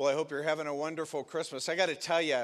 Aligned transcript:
Well, 0.00 0.08
I 0.08 0.14
hope 0.14 0.30
you're 0.30 0.42
having 0.42 0.66
a 0.66 0.74
wonderful 0.74 1.22
Christmas. 1.22 1.68
I 1.68 1.76
got 1.76 1.90
to 1.90 1.94
tell 1.94 2.22
you, 2.22 2.42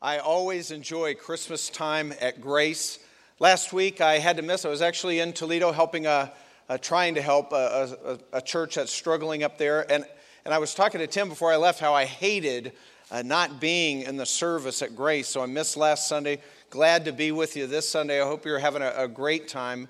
I 0.00 0.16
always 0.20 0.70
enjoy 0.70 1.14
Christmas 1.14 1.68
time 1.68 2.14
at 2.18 2.40
Grace. 2.40 2.98
Last 3.38 3.74
week 3.74 4.00
I 4.00 4.16
had 4.20 4.38
to 4.38 4.42
miss, 4.42 4.64
I 4.64 4.70
was 4.70 4.80
actually 4.80 5.20
in 5.20 5.34
Toledo 5.34 5.70
helping 5.70 6.06
a, 6.06 6.32
a 6.70 6.78
trying 6.78 7.16
to 7.16 7.20
help 7.20 7.52
a, 7.52 7.94
a, 8.32 8.38
a, 8.38 8.40
church 8.40 8.76
that's 8.76 8.90
struggling 8.90 9.42
up 9.42 9.58
there. 9.58 9.82
And, 9.92 10.06
and 10.46 10.54
I 10.54 10.56
was 10.56 10.74
talking 10.74 10.98
to 10.98 11.06
Tim 11.06 11.28
before 11.28 11.52
I 11.52 11.56
left 11.56 11.78
how 11.78 11.92
I 11.92 12.06
hated 12.06 12.72
uh, 13.10 13.20
not 13.20 13.60
being 13.60 14.00
in 14.00 14.16
the 14.16 14.24
service 14.24 14.80
at 14.80 14.96
Grace. 14.96 15.28
So 15.28 15.42
I 15.42 15.46
missed 15.46 15.76
last 15.76 16.08
Sunday. 16.08 16.40
Glad 16.70 17.04
to 17.04 17.12
be 17.12 17.32
with 17.32 17.54
you 17.54 17.66
this 17.66 17.86
Sunday. 17.86 18.22
I 18.22 18.24
hope 18.24 18.46
you're 18.46 18.58
having 18.58 18.80
a, 18.80 18.94
a 18.96 19.08
great 19.08 19.46
time. 19.46 19.88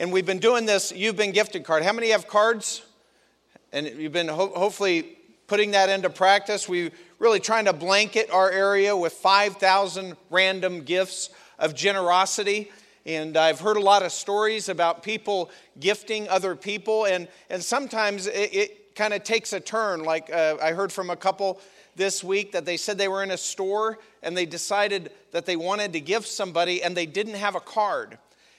And 0.00 0.10
we've 0.12 0.26
been 0.26 0.40
doing 0.40 0.66
this, 0.66 0.90
you've 0.90 1.16
been 1.16 1.30
gifted 1.30 1.62
card. 1.62 1.84
How 1.84 1.92
many 1.92 2.08
have 2.08 2.26
cards? 2.26 2.84
And 3.70 3.86
you've 3.86 4.10
been 4.10 4.26
ho- 4.26 4.52
hopefully 4.52 5.16
putting 5.46 5.72
that 5.72 5.88
into 5.88 6.10
practice. 6.10 6.68
We 6.68 6.90
really 7.18 7.40
trying 7.40 7.66
to 7.66 7.72
blanket 7.72 8.30
our 8.30 8.50
area 8.50 8.96
with 8.96 9.12
5,000 9.14 10.16
random 10.30 10.82
gifts 10.82 11.30
of 11.58 11.74
generosity. 11.74 12.70
And 13.04 13.36
I've 13.36 13.60
heard 13.60 13.76
a 13.76 13.80
lot 13.80 14.02
of 14.02 14.12
stories 14.12 14.68
about 14.68 15.02
people 15.02 15.50
gifting 15.78 16.28
other 16.28 16.56
people, 16.56 17.06
and, 17.06 17.28
and 17.48 17.62
sometimes 17.62 18.26
it, 18.26 18.54
it 18.54 18.94
kind 18.96 19.14
of 19.14 19.22
takes 19.22 19.52
a 19.52 19.60
turn. 19.60 20.02
Like 20.02 20.32
uh, 20.32 20.56
I 20.60 20.72
heard 20.72 20.92
from 20.92 21.10
a 21.10 21.16
couple 21.16 21.60
this 21.94 22.24
week 22.24 22.52
that 22.52 22.64
they 22.64 22.76
said 22.76 22.98
they 22.98 23.08
were 23.08 23.22
in 23.22 23.30
a 23.30 23.38
store 23.38 23.98
and 24.22 24.36
they 24.36 24.46
decided 24.46 25.12
that 25.30 25.46
they 25.46 25.56
wanted 25.56 25.92
to 25.92 26.00
give 26.00 26.26
somebody 26.26 26.82
and 26.82 26.96
they 26.96 27.06
didn't 27.06 27.34
have 27.34 27.54
a 27.54 27.60
card. 27.60 28.18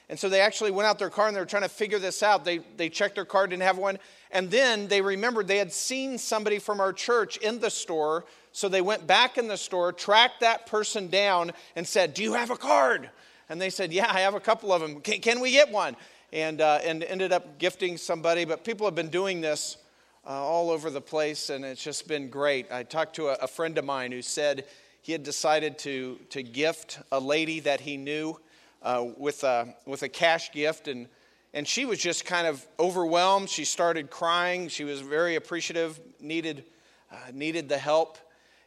And 0.09 0.17
so 0.17 0.29
they 0.29 0.39
actually 0.39 0.71
went 0.71 0.87
out 0.87 0.99
their 0.99 1.09
car 1.09 1.27
and 1.27 1.35
they 1.35 1.41
were 1.41 1.45
trying 1.45 1.63
to 1.63 1.69
figure 1.69 1.99
this 1.99 2.23
out. 2.23 2.45
They, 2.45 2.59
they 2.77 2.89
checked 2.89 3.15
their 3.15 3.25
card, 3.25 3.49
didn't 3.49 3.63
have 3.63 3.77
one. 3.77 3.99
And 4.31 4.51
then 4.51 4.87
they 4.87 5.01
remembered 5.01 5.47
they 5.47 5.57
had 5.57 5.71
seen 5.71 6.17
somebody 6.17 6.59
from 6.59 6.79
our 6.79 6.93
church 6.93 7.37
in 7.37 7.59
the 7.59 7.69
store. 7.69 8.25
So 8.51 8.67
they 8.67 8.81
went 8.81 9.07
back 9.07 9.37
in 9.37 9.47
the 9.47 9.57
store, 9.57 9.93
tracked 9.93 10.41
that 10.41 10.65
person 10.65 11.09
down, 11.09 11.51
and 11.75 11.87
said, 11.87 12.13
Do 12.13 12.23
you 12.23 12.33
have 12.33 12.49
a 12.49 12.57
card? 12.57 13.09
And 13.49 13.61
they 13.61 13.69
said, 13.69 13.93
Yeah, 13.93 14.07
I 14.09 14.21
have 14.21 14.35
a 14.35 14.39
couple 14.39 14.73
of 14.73 14.81
them. 14.81 15.01
Can, 15.01 15.21
can 15.21 15.39
we 15.39 15.51
get 15.51 15.71
one? 15.71 15.95
And, 16.33 16.59
uh, 16.59 16.79
and 16.83 17.03
ended 17.03 17.31
up 17.31 17.57
gifting 17.57 17.97
somebody. 17.97 18.43
But 18.43 18.63
people 18.63 18.85
have 18.85 18.95
been 18.95 19.09
doing 19.09 19.39
this 19.39 19.77
uh, 20.25 20.31
all 20.31 20.71
over 20.71 20.89
the 20.89 21.01
place, 21.01 21.49
and 21.49 21.63
it's 21.63 21.81
just 21.81 22.07
been 22.07 22.29
great. 22.29 22.69
I 22.69 22.83
talked 22.83 23.15
to 23.15 23.29
a, 23.29 23.33
a 23.43 23.47
friend 23.47 23.77
of 23.77 23.85
mine 23.85 24.11
who 24.11 24.21
said 24.21 24.65
he 25.01 25.13
had 25.13 25.23
decided 25.23 25.77
to, 25.79 26.19
to 26.31 26.43
gift 26.43 26.99
a 27.13 27.19
lady 27.19 27.61
that 27.61 27.79
he 27.79 27.95
knew 27.95 28.37
uh, 28.83 29.05
with, 29.15 29.45
a, 29.45 29.73
with 29.85 30.03
a 30.03 30.09
cash 30.09 30.51
gift. 30.51 30.89
And 30.89 31.07
and 31.53 31.67
she 31.67 31.85
was 31.85 31.99
just 31.99 32.25
kind 32.25 32.45
of 32.45 32.65
overwhelmed. 32.79 33.49
She 33.49 33.65
started 33.65 34.09
crying. 34.09 34.67
She 34.67 34.83
was 34.83 35.01
very 35.01 35.35
appreciative, 35.35 35.99
needed, 36.19 36.65
uh, 37.11 37.15
needed 37.33 37.69
the 37.69 37.77
help. 37.77 38.17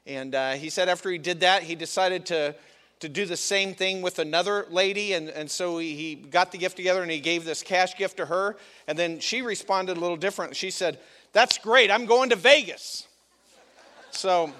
And 0.06 0.34
uh, 0.34 0.52
he 0.52 0.70
said 0.70 0.88
after 0.88 1.10
he 1.10 1.18
did 1.18 1.40
that, 1.40 1.62
he 1.62 1.74
decided 1.74 2.26
to, 2.26 2.54
to 3.00 3.08
do 3.08 3.26
the 3.26 3.36
same 3.36 3.74
thing 3.74 4.02
with 4.02 4.18
another 4.18 4.66
lady. 4.70 5.12
And, 5.12 5.28
and 5.28 5.50
so 5.50 5.78
he, 5.78 5.94
he 5.94 6.14
got 6.14 6.52
the 6.52 6.58
gift 6.58 6.76
together 6.76 7.02
and 7.02 7.10
he 7.10 7.20
gave 7.20 7.44
this 7.44 7.62
cash 7.62 7.96
gift 7.96 8.16
to 8.16 8.26
her. 8.26 8.56
And 8.88 8.98
then 8.98 9.20
she 9.20 9.42
responded 9.42 9.96
a 9.96 10.00
little 10.00 10.16
different. 10.16 10.56
She 10.56 10.70
said, 10.70 10.98
That's 11.32 11.58
great. 11.58 11.90
I'm 11.90 12.06
going 12.06 12.30
to 12.30 12.36
Vegas. 12.36 13.06
So 14.10 14.52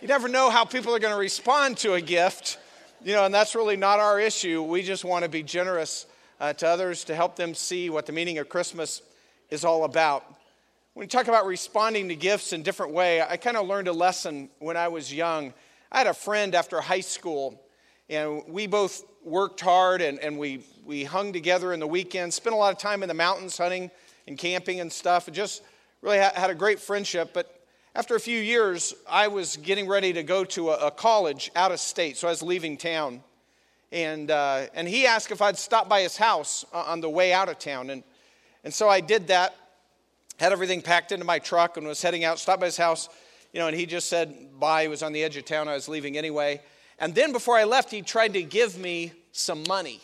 you 0.00 0.08
never 0.08 0.28
know 0.28 0.48
how 0.48 0.64
people 0.64 0.94
are 0.94 0.98
going 0.98 1.12
to 1.14 1.20
respond 1.20 1.76
to 1.78 1.94
a 1.94 2.00
gift, 2.00 2.58
you 3.04 3.12
know, 3.12 3.24
and 3.24 3.34
that's 3.34 3.54
really 3.54 3.76
not 3.76 4.00
our 4.00 4.18
issue. 4.18 4.62
We 4.62 4.82
just 4.82 5.04
want 5.04 5.24
to 5.24 5.28
be 5.28 5.42
generous 5.42 6.06
uh, 6.42 6.52
to 6.52 6.66
others 6.66 7.04
to 7.04 7.14
help 7.14 7.36
them 7.36 7.54
see 7.54 7.88
what 7.88 8.04
the 8.04 8.12
meaning 8.12 8.38
of 8.38 8.48
Christmas 8.48 9.00
is 9.48 9.64
all 9.64 9.84
about. 9.84 10.24
When 10.94 11.04
you 11.04 11.08
talk 11.08 11.28
about 11.28 11.46
responding 11.46 12.08
to 12.08 12.16
gifts 12.16 12.52
in 12.52 12.64
different 12.64 12.92
way, 12.92 13.22
I 13.22 13.36
kind 13.36 13.56
of 13.56 13.68
learned 13.68 13.86
a 13.86 13.92
lesson 13.92 14.50
when 14.58 14.76
I 14.76 14.88
was 14.88 15.14
young. 15.14 15.54
I 15.92 15.98
had 15.98 16.08
a 16.08 16.14
friend 16.14 16.56
after 16.56 16.80
high 16.80 17.00
school, 17.00 17.62
and 18.10 18.42
we 18.48 18.66
both 18.66 19.04
worked 19.24 19.60
hard 19.60 20.02
and, 20.02 20.18
and 20.18 20.36
we, 20.36 20.64
we 20.84 21.04
hung 21.04 21.32
together 21.32 21.72
in 21.72 21.78
the 21.78 21.86
weekends, 21.86 22.34
spent 22.34 22.54
a 22.54 22.58
lot 22.58 22.72
of 22.72 22.78
time 22.78 23.04
in 23.04 23.08
the 23.08 23.14
mountains 23.14 23.56
hunting 23.56 23.88
and 24.26 24.36
camping 24.36 24.80
and 24.80 24.92
stuff, 24.92 25.28
and 25.28 25.36
just 25.36 25.62
really 26.00 26.18
had 26.18 26.50
a 26.50 26.56
great 26.56 26.80
friendship. 26.80 27.30
But 27.32 27.56
after 27.94 28.16
a 28.16 28.20
few 28.20 28.38
years, 28.38 28.94
I 29.08 29.28
was 29.28 29.58
getting 29.58 29.86
ready 29.86 30.12
to 30.14 30.24
go 30.24 30.42
to 30.46 30.70
a, 30.70 30.88
a 30.88 30.90
college 30.90 31.52
out 31.54 31.70
of 31.70 31.78
state, 31.78 32.16
so 32.16 32.26
I 32.26 32.32
was 32.32 32.42
leaving 32.42 32.76
town 32.76 33.22
and, 33.92 34.30
uh, 34.30 34.66
and 34.74 34.88
he 34.88 35.06
asked 35.06 35.30
if 35.30 35.42
I'd 35.42 35.58
stop 35.58 35.88
by 35.88 36.00
his 36.00 36.16
house 36.16 36.64
on 36.72 37.00
the 37.00 37.10
way 37.10 37.32
out 37.32 37.48
of 37.48 37.58
town. 37.58 37.90
And, 37.90 38.02
and 38.64 38.72
so 38.72 38.88
I 38.88 39.00
did 39.00 39.26
that, 39.28 39.54
had 40.38 40.50
everything 40.50 40.80
packed 40.80 41.12
into 41.12 41.26
my 41.26 41.38
truck, 41.38 41.76
and 41.76 41.86
was 41.86 42.00
heading 42.00 42.24
out, 42.24 42.38
stopped 42.38 42.60
by 42.60 42.66
his 42.66 42.78
house, 42.78 43.08
you 43.52 43.60
know, 43.60 43.68
and 43.68 43.76
he 43.76 43.84
just 43.84 44.08
said 44.08 44.58
bye. 44.58 44.82
He 44.82 44.88
was 44.88 45.02
on 45.02 45.12
the 45.12 45.22
edge 45.22 45.36
of 45.36 45.44
town. 45.44 45.68
I 45.68 45.74
was 45.74 45.88
leaving 45.88 46.16
anyway. 46.16 46.62
And 46.98 47.14
then 47.14 47.32
before 47.32 47.56
I 47.56 47.64
left, 47.64 47.90
he 47.90 48.00
tried 48.00 48.32
to 48.32 48.42
give 48.42 48.78
me 48.78 49.12
some 49.32 49.62
money, 49.68 50.00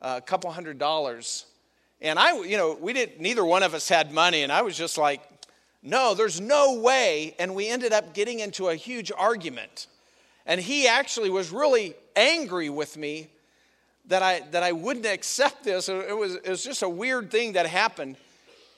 uh, 0.00 0.14
a 0.16 0.20
couple 0.22 0.50
hundred 0.50 0.78
dollars. 0.78 1.46
And 2.00 2.18
I, 2.18 2.40
you 2.42 2.56
know, 2.56 2.76
we 2.80 2.92
didn't, 2.92 3.20
neither 3.20 3.44
one 3.44 3.62
of 3.62 3.74
us 3.74 3.88
had 3.88 4.10
money. 4.10 4.42
And 4.42 4.50
I 4.50 4.62
was 4.62 4.76
just 4.76 4.96
like, 4.96 5.20
no, 5.82 6.14
there's 6.14 6.40
no 6.40 6.78
way. 6.80 7.34
And 7.38 7.54
we 7.54 7.68
ended 7.68 7.92
up 7.92 8.14
getting 8.14 8.40
into 8.40 8.68
a 8.68 8.74
huge 8.74 9.12
argument. 9.16 9.86
And 10.46 10.60
he 10.60 10.88
actually 10.88 11.30
was 11.30 11.50
really 11.50 11.94
angry 12.16 12.68
with 12.68 12.96
me 12.96 13.28
that 14.06 14.22
I, 14.22 14.40
that 14.50 14.62
I 14.62 14.72
wouldn't 14.72 15.06
accept 15.06 15.64
this. 15.64 15.88
It 15.88 16.16
was, 16.16 16.34
it 16.34 16.48
was 16.48 16.64
just 16.64 16.82
a 16.82 16.88
weird 16.88 17.30
thing 17.30 17.52
that 17.52 17.66
happened. 17.66 18.16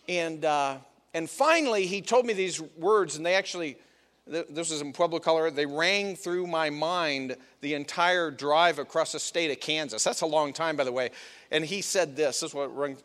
And, 0.08 0.44
uh, 0.44 0.76
and 1.14 1.30
finally, 1.30 1.86
he 1.86 2.02
told 2.02 2.26
me 2.26 2.34
these 2.34 2.60
words, 2.60 3.16
and 3.16 3.24
they 3.24 3.34
actually, 3.34 3.78
this 4.26 4.70
was 4.70 4.82
in 4.82 4.92
Pueblo, 4.92 5.18
Colorado, 5.18 5.54
they 5.54 5.66
rang 5.66 6.16
through 6.16 6.46
my 6.46 6.68
mind 6.70 7.36
the 7.62 7.74
entire 7.74 8.30
drive 8.30 8.78
across 8.78 9.12
the 9.12 9.18
state 9.18 9.50
of 9.50 9.60
Kansas. 9.60 10.04
That's 10.04 10.20
a 10.20 10.26
long 10.26 10.52
time, 10.52 10.76
by 10.76 10.84
the 10.84 10.92
way. 10.92 11.10
And 11.50 11.64
he 11.64 11.80
said 11.80 12.16
this, 12.16 12.40
this 12.40 12.50
is 12.50 12.54
what 12.54 12.76
rang. 12.76 12.98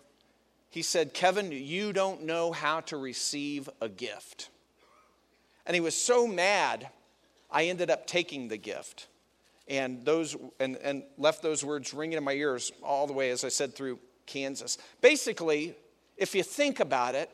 He 0.71 0.81
said, 0.81 1.13
Kevin, 1.13 1.51
you 1.51 1.93
don't 1.93 2.23
know 2.23 2.51
how 2.51 2.81
to 2.81 2.97
receive 2.97 3.69
a 3.81 3.89
gift. 3.89 4.49
And 5.65 5.73
he 5.73 5.81
was 5.81 5.95
so 5.95 6.27
mad, 6.27 6.89
I 7.51 7.65
ended 7.65 7.89
up 7.89 8.05
taking 8.05 8.47
the 8.47 8.57
gift. 8.57 9.07
And 9.67 10.03
those 10.03 10.35
and, 10.59 10.77
and 10.77 11.03
left 11.17 11.41
those 11.41 11.63
words 11.63 11.93
ringing 11.93 12.17
in 12.17 12.23
my 12.23 12.33
ears 12.33 12.71
all 12.83 13.05
the 13.05 13.13
way 13.13 13.29
as 13.29 13.43
i 13.43 13.49
said 13.49 13.75
through 13.75 13.99
kansas. 14.25 14.77
Basically 15.01 15.75
if 16.17 16.33
you 16.33 16.43
think 16.43 16.79
about 16.79 17.15
it 17.15 17.29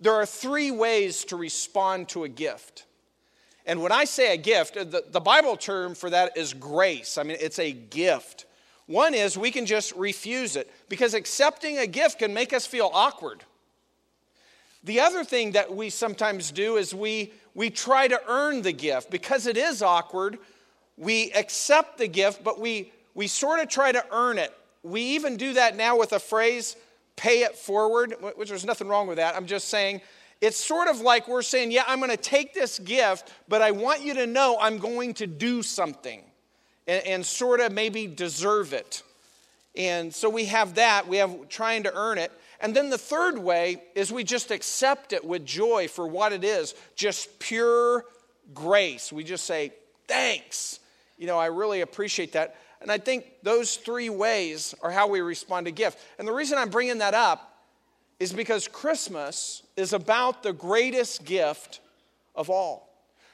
there 0.00 0.14
are 0.14 0.26
three 0.26 0.70
ways 0.70 1.24
to 1.26 1.36
respond 1.36 2.08
to 2.10 2.24
a 2.24 2.28
gift. 2.28 2.86
And 3.66 3.82
when 3.82 3.92
i 3.92 4.04
say 4.04 4.32
a 4.32 4.36
gift 4.36 4.74
the, 4.74 5.04
the 5.10 5.20
bible 5.20 5.56
term 5.56 5.94
for 5.94 6.10
that 6.10 6.36
is 6.36 6.54
grace. 6.54 7.18
I 7.18 7.24
mean 7.24 7.36
it's 7.40 7.58
a 7.58 7.72
gift. 7.72 8.46
One 8.86 9.14
is 9.14 9.36
we 9.36 9.50
can 9.50 9.66
just 9.66 9.92
refuse 9.96 10.54
it 10.54 10.70
because 10.88 11.14
accepting 11.14 11.78
a 11.78 11.86
gift 11.86 12.20
can 12.20 12.32
make 12.32 12.52
us 12.52 12.64
feel 12.64 12.90
awkward 12.92 13.44
the 14.84 15.00
other 15.00 15.24
thing 15.24 15.52
that 15.52 15.74
we 15.74 15.90
sometimes 15.90 16.50
do 16.50 16.76
is 16.76 16.94
we 16.94 17.32
we 17.54 17.70
try 17.70 18.08
to 18.08 18.20
earn 18.28 18.62
the 18.62 18.72
gift 18.72 19.10
because 19.10 19.46
it 19.46 19.56
is 19.56 19.82
awkward 19.82 20.38
we 20.96 21.32
accept 21.32 21.98
the 21.98 22.06
gift, 22.06 22.44
but 22.44 22.60
we, 22.60 22.92
we 23.14 23.26
sort 23.26 23.60
of 23.60 23.68
try 23.68 23.92
to 23.92 24.04
earn 24.12 24.38
it. 24.38 24.52
We 24.82 25.02
even 25.02 25.36
do 25.36 25.54
that 25.54 25.76
now 25.76 25.98
with 25.98 26.12
a 26.12 26.18
phrase, 26.18 26.76
pay 27.16 27.42
it 27.42 27.56
forward, 27.56 28.14
which 28.36 28.48
there's 28.48 28.64
nothing 28.64 28.88
wrong 28.88 29.06
with 29.06 29.16
that. 29.16 29.36
I'm 29.36 29.46
just 29.46 29.68
saying, 29.68 30.00
it's 30.40 30.56
sort 30.56 30.88
of 30.88 31.00
like 31.00 31.28
we're 31.28 31.42
saying, 31.42 31.70
yeah, 31.70 31.84
I'm 31.86 31.98
going 31.98 32.10
to 32.10 32.16
take 32.16 32.52
this 32.52 32.78
gift, 32.78 33.32
but 33.48 33.62
I 33.62 33.70
want 33.70 34.02
you 34.02 34.14
to 34.14 34.26
know 34.26 34.58
I'm 34.60 34.78
going 34.78 35.14
to 35.14 35.26
do 35.26 35.62
something 35.62 36.22
and, 36.86 37.06
and 37.06 37.26
sort 37.26 37.60
of 37.60 37.72
maybe 37.72 38.06
deserve 38.06 38.72
it. 38.72 39.02
And 39.76 40.14
so 40.14 40.28
we 40.28 40.46
have 40.46 40.74
that, 40.74 41.08
we 41.08 41.18
have 41.18 41.48
trying 41.48 41.84
to 41.84 41.94
earn 41.94 42.18
it. 42.18 42.32
And 42.62 42.74
then 42.74 42.88
the 42.88 42.98
third 42.98 43.36
way 43.36 43.82
is 43.94 44.10
we 44.10 44.24
just 44.24 44.50
accept 44.50 45.12
it 45.12 45.24
with 45.24 45.44
joy 45.44 45.88
for 45.88 46.06
what 46.06 46.32
it 46.32 46.44
is 46.44 46.74
just 46.96 47.38
pure 47.38 48.04
grace. 48.54 49.12
We 49.12 49.24
just 49.24 49.44
say, 49.44 49.72
thanks 50.08 50.78
you 51.22 51.28
know, 51.28 51.38
I 51.38 51.46
really 51.46 51.82
appreciate 51.82 52.32
that. 52.32 52.56
And 52.80 52.90
I 52.90 52.98
think 52.98 53.26
those 53.44 53.76
three 53.76 54.10
ways 54.10 54.74
are 54.82 54.90
how 54.90 55.06
we 55.06 55.20
respond 55.20 55.66
to 55.66 55.72
gift. 55.72 56.00
And 56.18 56.26
the 56.26 56.32
reason 56.32 56.58
I'm 56.58 56.68
bringing 56.68 56.98
that 56.98 57.14
up 57.14 57.60
is 58.18 58.32
because 58.32 58.66
Christmas 58.66 59.62
is 59.76 59.92
about 59.92 60.42
the 60.42 60.52
greatest 60.52 61.24
gift 61.24 61.78
of 62.34 62.50
all. 62.50 62.88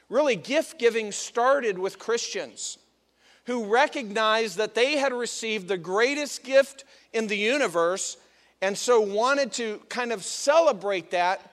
Really, 0.07 0.35
gift 0.35 0.77
giving 0.77 1.11
started 1.11 1.79
with 1.79 1.97
Christians 1.97 2.77
who 3.45 3.65
recognized 3.65 4.57
that 4.57 4.75
they 4.75 4.97
had 4.97 5.11
received 5.11 5.67
the 5.67 5.77
greatest 5.77 6.43
gift 6.43 6.83
in 7.11 7.25
the 7.25 7.37
universe 7.37 8.17
and 8.61 8.77
so 8.77 8.99
wanted 8.99 9.51
to 9.53 9.81
kind 9.89 10.11
of 10.11 10.23
celebrate 10.23 11.11
that 11.11 11.51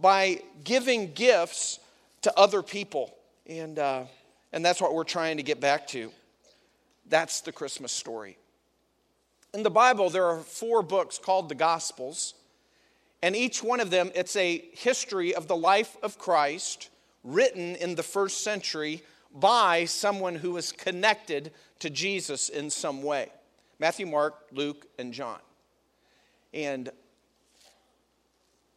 by 0.00 0.40
giving 0.64 1.12
gifts 1.12 1.78
to 2.22 2.38
other 2.38 2.62
people. 2.62 3.14
And, 3.46 3.78
uh, 3.78 4.04
and 4.52 4.64
that's 4.64 4.80
what 4.80 4.94
we're 4.94 5.04
trying 5.04 5.38
to 5.38 5.42
get 5.42 5.60
back 5.60 5.86
to. 5.88 6.10
That's 7.08 7.40
the 7.40 7.52
Christmas 7.52 7.92
story. 7.92 8.36
In 9.54 9.62
the 9.62 9.70
Bible, 9.70 10.08
there 10.08 10.26
are 10.26 10.40
four 10.40 10.82
books 10.82 11.18
called 11.18 11.48
the 11.48 11.54
Gospels, 11.54 12.34
and 13.22 13.36
each 13.36 13.62
one 13.62 13.80
of 13.80 13.90
them, 13.90 14.10
it's 14.14 14.34
a 14.36 14.64
history 14.72 15.34
of 15.34 15.46
the 15.46 15.56
life 15.56 15.96
of 16.02 16.18
Christ, 16.18 16.88
written 17.22 17.76
in 17.76 17.94
the 17.94 18.02
first 18.02 18.42
century 18.42 19.02
by 19.34 19.84
someone 19.84 20.34
who 20.34 20.52
was 20.52 20.72
connected 20.72 21.52
to 21.78 21.90
Jesus 21.90 22.48
in 22.48 22.70
some 22.70 23.02
way 23.02 23.30
Matthew, 23.78 24.06
Mark, 24.06 24.46
Luke, 24.52 24.86
and 24.98 25.12
John. 25.12 25.38
And 26.52 26.90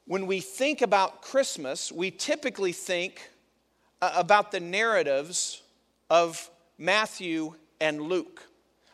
when 0.07 0.27
we 0.27 0.39
think 0.39 0.81
about 0.81 1.21
Christmas, 1.21 1.91
we 1.91 2.11
typically 2.11 2.71
think 2.71 3.29
uh, 4.01 4.13
about 4.15 4.51
the 4.51 4.59
narratives 4.59 5.61
of 6.09 6.49
Matthew 6.77 7.55
and 7.81 8.01
Luke. 8.01 8.43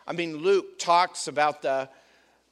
I 0.08 0.14
mean, 0.14 0.38
Luke 0.38 0.80
talks 0.80 1.28
about 1.28 1.62
the, 1.62 1.90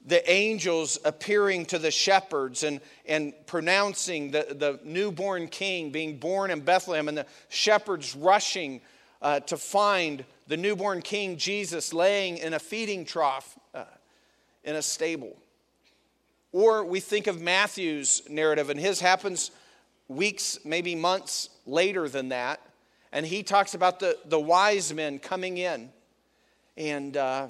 the 0.05 0.29
angels 0.29 0.99
appearing 1.03 1.65
to 1.67 1.79
the 1.79 1.91
shepherds 1.91 2.63
and, 2.63 2.81
and 3.05 3.33
pronouncing 3.47 4.31
the, 4.31 4.47
the 4.49 4.79
newborn 4.83 5.47
king 5.47 5.89
being 5.89 6.17
born 6.17 6.51
in 6.51 6.59
Bethlehem, 6.59 7.07
and 7.07 7.17
the 7.17 7.25
shepherds 7.47 8.15
rushing 8.15 8.81
uh, 9.21 9.39
to 9.41 9.57
find 9.57 10.23
the 10.47 10.57
newborn 10.57 11.01
king 11.01 11.37
Jesus 11.37 11.93
laying 11.93 12.37
in 12.37 12.53
a 12.53 12.59
feeding 12.59 13.05
trough 13.05 13.57
uh, 13.73 13.85
in 14.63 14.75
a 14.75 14.81
stable. 14.81 15.35
Or 16.51 16.83
we 16.83 16.99
think 16.99 17.27
of 17.27 17.41
Matthew's 17.41 18.21
narrative, 18.29 18.69
and 18.69 18.79
his 18.79 18.99
happens 18.99 19.51
weeks, 20.07 20.59
maybe 20.65 20.95
months 20.95 21.49
later 21.65 22.09
than 22.09 22.29
that. 22.29 22.59
And 23.11 23.25
he 23.25 23.43
talks 23.43 23.73
about 23.73 23.99
the, 23.99 24.17
the 24.25 24.39
wise 24.39 24.93
men 24.93 25.19
coming 25.19 25.57
in 25.57 25.89
and, 26.77 27.15
uh, 27.15 27.47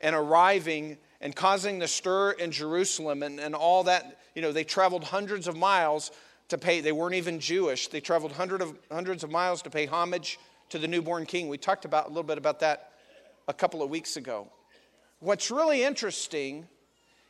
and 0.00 0.14
arriving 0.14 0.98
and 1.20 1.34
causing 1.34 1.78
the 1.78 1.88
stir 1.88 2.32
in 2.32 2.50
Jerusalem 2.50 3.22
and, 3.22 3.40
and 3.40 3.54
all 3.54 3.84
that. 3.84 4.18
You 4.34 4.42
know, 4.42 4.52
they 4.52 4.64
traveled 4.64 5.04
hundreds 5.04 5.48
of 5.48 5.56
miles 5.56 6.10
to 6.48 6.58
pay, 6.58 6.80
they 6.80 6.92
weren't 6.92 7.14
even 7.14 7.40
Jewish. 7.40 7.88
They 7.88 8.00
traveled 8.00 8.32
hundred 8.32 8.62
of, 8.62 8.78
hundreds 8.90 9.24
of 9.24 9.30
miles 9.30 9.62
to 9.62 9.70
pay 9.70 9.86
homage 9.86 10.38
to 10.68 10.78
the 10.78 10.86
newborn 10.86 11.26
king. 11.26 11.48
We 11.48 11.58
talked 11.58 11.84
about 11.84 12.06
a 12.06 12.08
little 12.08 12.22
bit 12.22 12.38
about 12.38 12.60
that 12.60 12.92
a 13.48 13.52
couple 13.52 13.82
of 13.82 13.90
weeks 13.90 14.16
ago. 14.16 14.48
What's 15.18 15.50
really 15.50 15.82
interesting 15.82 16.68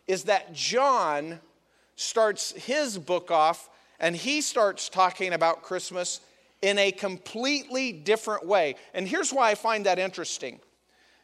is 0.06 0.24
that 0.24 0.52
John 0.52 1.40
starts 1.96 2.52
his 2.52 2.98
book 2.98 3.30
off 3.30 3.68
and 3.98 4.14
he 4.14 4.40
starts 4.40 4.88
talking 4.88 5.32
about 5.32 5.62
Christmas 5.62 6.20
in 6.62 6.78
a 6.78 6.92
completely 6.92 7.92
different 7.92 8.46
way. 8.46 8.76
And 8.94 9.06
here's 9.06 9.32
why 9.32 9.50
I 9.50 9.54
find 9.54 9.86
that 9.86 9.98
interesting. 9.98 10.60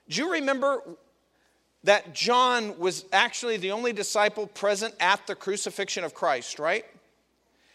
Do 0.09 0.21
you 0.23 0.33
remember 0.33 0.83
that 1.85 2.15
John 2.15 2.79
was 2.79 3.05
actually 3.13 3.57
the 3.57 3.73
only 3.73 3.93
disciple 3.93 4.47
present 4.47 4.95
at 5.01 5.27
the 5.27 5.35
crucifixion 5.35 6.05
of 6.05 6.15
Christ, 6.15 6.59
right? 6.59 6.85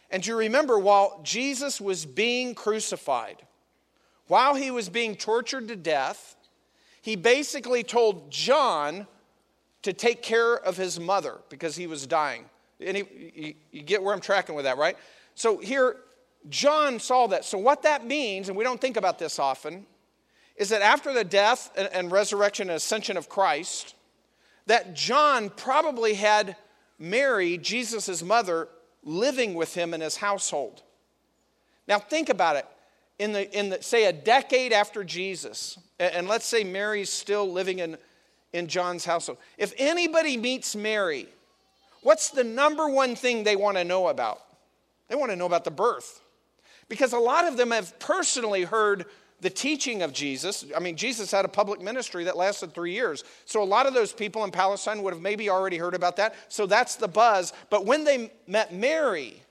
And 0.09 0.23
do 0.23 0.31
you 0.31 0.37
remember 0.37 0.79
while 0.79 1.19
Jesus 1.23 1.81
was 1.81 2.05
being 2.05 2.55
crucified, 2.55 3.41
while 4.27 4.55
he 4.55 4.71
was 4.71 4.87
being 4.87 5.15
tortured 5.15 5.67
to 5.67 5.75
death, 5.75 6.35
he 7.01 7.15
basically 7.15 7.83
told 7.83 8.31
John 8.31 9.07
to 9.87 9.93
take 9.93 10.21
care 10.21 10.57
of 10.57 10.75
his 10.75 10.99
mother 10.99 11.37
because 11.47 11.77
he 11.77 11.87
was 11.87 12.05
dying. 12.05 12.43
Any, 12.81 13.05
you, 13.33 13.53
you 13.71 13.81
get 13.81 14.03
where 14.03 14.13
I'm 14.13 14.19
tracking 14.19 14.53
with 14.53 14.65
that, 14.65 14.77
right? 14.77 14.97
So 15.33 15.59
here, 15.59 15.95
John 16.49 16.99
saw 16.99 17.27
that. 17.27 17.45
So, 17.45 17.57
what 17.57 17.83
that 17.83 18.05
means, 18.05 18.49
and 18.49 18.57
we 18.57 18.65
don't 18.65 18.81
think 18.81 18.97
about 18.97 19.17
this 19.17 19.39
often, 19.39 19.85
is 20.57 20.67
that 20.69 20.81
after 20.81 21.13
the 21.13 21.23
death 21.23 21.71
and, 21.77 21.87
and 21.93 22.11
resurrection 22.11 22.69
and 22.69 22.75
ascension 22.75 23.15
of 23.15 23.29
Christ, 23.29 23.95
that 24.65 24.93
John 24.93 25.49
probably 25.51 26.15
had 26.15 26.57
Mary, 26.99 27.57
Jesus' 27.57 28.21
mother, 28.21 28.67
living 29.03 29.53
with 29.53 29.73
him 29.73 29.93
in 29.93 30.01
his 30.01 30.17
household. 30.17 30.83
Now, 31.87 31.97
think 31.97 32.27
about 32.27 32.57
it. 32.57 32.65
In 33.19 33.31
the, 33.31 33.49
in 33.57 33.69
the, 33.69 33.81
say, 33.81 34.03
a 34.03 34.11
decade 34.11 34.73
after 34.73 35.05
Jesus, 35.05 35.79
and 35.97 36.27
let's 36.27 36.45
say 36.45 36.65
Mary's 36.65 37.09
still 37.09 37.49
living 37.49 37.79
in 37.79 37.97
in 38.57 38.67
John's 38.67 39.05
household. 39.05 39.37
If 39.57 39.73
anybody 39.77 40.35
meets 40.35 40.75
Mary, 40.75 41.27
what's 42.01 42.29
the 42.29 42.43
number 42.43 42.89
one 42.89 43.15
thing 43.15 43.43
they 43.43 43.55
want 43.55 43.77
to 43.77 43.83
know 43.83 44.07
about? 44.07 44.41
They 45.07 45.15
want 45.15 45.31
to 45.31 45.35
know 45.35 45.45
about 45.45 45.63
the 45.63 45.71
birth. 45.71 46.21
Because 46.89 47.13
a 47.13 47.19
lot 47.19 47.47
of 47.47 47.57
them 47.57 47.71
have 47.71 47.97
personally 47.99 48.63
heard 48.63 49.05
the 49.39 49.49
teaching 49.49 50.01
of 50.01 50.13
Jesus. 50.13 50.65
I 50.75 50.79
mean, 50.79 50.95
Jesus 50.95 51.29
had 51.29 51.45
a 51.45 51.49
public 51.49 51.79
ministry 51.79 52.23
that 52.23 52.35
lasted 52.35 52.73
three 52.73 52.93
years. 52.93 53.23
So 53.45 53.61
a 53.61 53.65
lot 53.65 53.85
of 53.85 53.93
those 53.93 54.11
people 54.11 54.43
in 54.43 54.51
Palestine 54.51 55.03
would 55.03 55.13
have 55.13 55.21
maybe 55.21 55.49
already 55.49 55.77
heard 55.77 55.93
about 55.93 56.15
that. 56.15 56.33
So 56.49 56.65
that's 56.65 56.95
the 56.95 57.07
buzz. 57.07 57.53
But 57.69 57.85
when 57.85 58.03
they 58.03 58.31
met 58.47 58.73
Mary, 58.73 59.41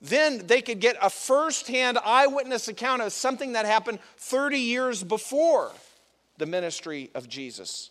then 0.00 0.46
they 0.46 0.62
could 0.62 0.80
get 0.80 0.96
a 1.02 1.10
firsthand 1.10 1.98
eyewitness 1.98 2.68
account 2.68 3.02
of 3.02 3.12
something 3.12 3.52
that 3.52 3.66
happened 3.66 3.98
30 4.16 4.58
years 4.58 5.02
before 5.02 5.72
the 6.38 6.46
ministry 6.46 7.10
of 7.14 7.28
Jesus. 7.28 7.90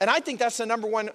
And 0.00 0.10
I 0.10 0.20
think 0.20 0.38
that's 0.38 0.58
the 0.58 0.66
number 0.66 0.86
one 0.86 1.10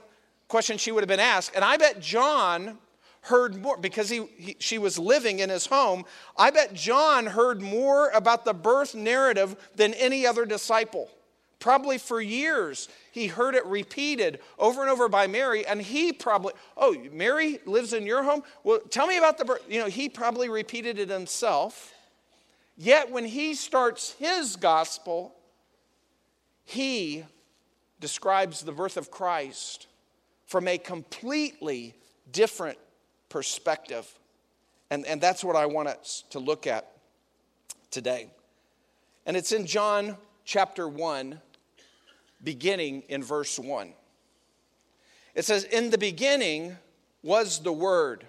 question 0.47 0.77
she 0.77 0.91
would 0.91 1.01
have 1.01 1.07
been 1.09 1.19
asked. 1.19 1.51
And 1.55 1.63
I 1.63 1.77
bet 1.77 2.01
John 2.01 2.77
heard 3.21 3.61
more 3.61 3.77
because 3.77 4.09
he, 4.09 4.25
he, 4.37 4.55
she 4.59 4.77
was 4.77 4.97
living 4.97 5.39
in 5.39 5.49
his 5.49 5.65
home. 5.65 6.05
I 6.37 6.51
bet 6.51 6.73
John 6.73 7.25
heard 7.25 7.61
more 7.61 8.09
about 8.09 8.45
the 8.45 8.53
birth 8.53 8.95
narrative 8.95 9.55
than 9.75 9.93
any 9.93 10.25
other 10.25 10.45
disciple. 10.45 11.09
Probably 11.59 11.97
for 11.97 12.21
years, 12.21 12.87
he 13.11 13.27
heard 13.27 13.53
it 13.53 13.65
repeated 13.65 14.39
over 14.57 14.81
and 14.81 14.89
over 14.89 15.09
by 15.09 15.27
Mary, 15.27 15.65
and 15.65 15.81
he 15.81 16.13
probably, 16.13 16.53
oh, 16.77 16.95
Mary 17.11 17.59
lives 17.65 17.91
in 17.91 18.05
your 18.05 18.23
home? 18.23 18.43
Well, 18.63 18.79
tell 18.89 19.07
me 19.07 19.17
about 19.17 19.37
the 19.37 19.43
birth. 19.43 19.63
You 19.69 19.81
know, 19.81 19.87
he 19.87 20.07
probably 20.07 20.47
repeated 20.47 20.97
it 20.99 21.09
himself. 21.09 21.93
Yet 22.77 23.11
when 23.11 23.25
he 23.25 23.55
starts 23.55 24.13
his 24.13 24.55
gospel, 24.55 25.35
he 26.63 27.25
describes 27.99 28.61
the 28.61 28.71
birth 28.71 28.97
of 28.97 29.11
Christ 29.11 29.87
from 30.45 30.67
a 30.67 30.77
completely 30.77 31.95
different 32.31 32.77
perspective. 33.29 34.07
And, 34.89 35.05
and 35.05 35.21
that's 35.21 35.43
what 35.43 35.55
I 35.55 35.65
want 35.65 35.89
us 35.89 36.23
to 36.31 36.39
look 36.39 36.65
at 36.65 36.91
today. 37.91 38.29
And 39.25 39.37
it's 39.37 39.51
in 39.51 39.65
John 39.65 40.17
chapter 40.45 40.87
1, 40.87 41.39
beginning 42.43 43.03
in 43.09 43.21
verse 43.23 43.59
1. 43.59 43.93
It 45.35 45.45
says, 45.45 45.65
In 45.65 45.91
the 45.91 45.97
beginning 45.97 46.77
was 47.21 47.59
the 47.59 47.71
Word, 47.71 48.25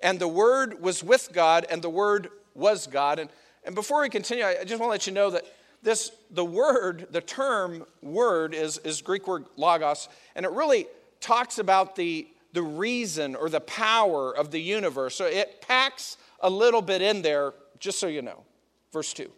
and 0.00 0.18
the 0.18 0.28
Word 0.28 0.80
was 0.80 1.02
with 1.02 1.30
God, 1.32 1.66
and 1.68 1.82
the 1.82 1.90
Word 1.90 2.28
was 2.54 2.86
God. 2.86 3.18
And, 3.18 3.30
and 3.64 3.74
before 3.74 4.02
we 4.02 4.08
continue, 4.08 4.44
I 4.44 4.64
just 4.64 4.80
want 4.80 4.88
to 4.88 4.92
let 4.92 5.06
you 5.06 5.12
know 5.12 5.30
that 5.30 5.44
this 5.82 6.12
the 6.30 6.44
word 6.44 7.08
the 7.10 7.20
term 7.20 7.84
word 8.02 8.54
is, 8.54 8.78
is 8.78 9.02
greek 9.02 9.26
word 9.26 9.44
logos 9.56 10.08
and 10.34 10.46
it 10.46 10.52
really 10.52 10.86
talks 11.20 11.58
about 11.58 11.96
the 11.96 12.26
the 12.52 12.62
reason 12.62 13.34
or 13.34 13.48
the 13.48 13.60
power 13.60 14.36
of 14.36 14.50
the 14.50 14.60
universe. 14.60 15.14
So 15.14 15.24
it 15.24 15.62
packs 15.62 16.18
a 16.40 16.50
little 16.50 16.82
bit 16.82 17.00
in 17.00 17.22
there 17.22 17.54
just 17.78 17.98
so 17.98 18.06
you 18.06 18.22
know. 18.22 18.44
Verse 18.92 19.12
2 19.12 19.30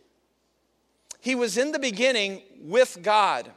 he 1.21 1.35
was 1.35 1.57
in 1.57 1.73
the 1.73 1.79
beginning 1.79 2.43
with 2.61 2.99
god 3.03 3.51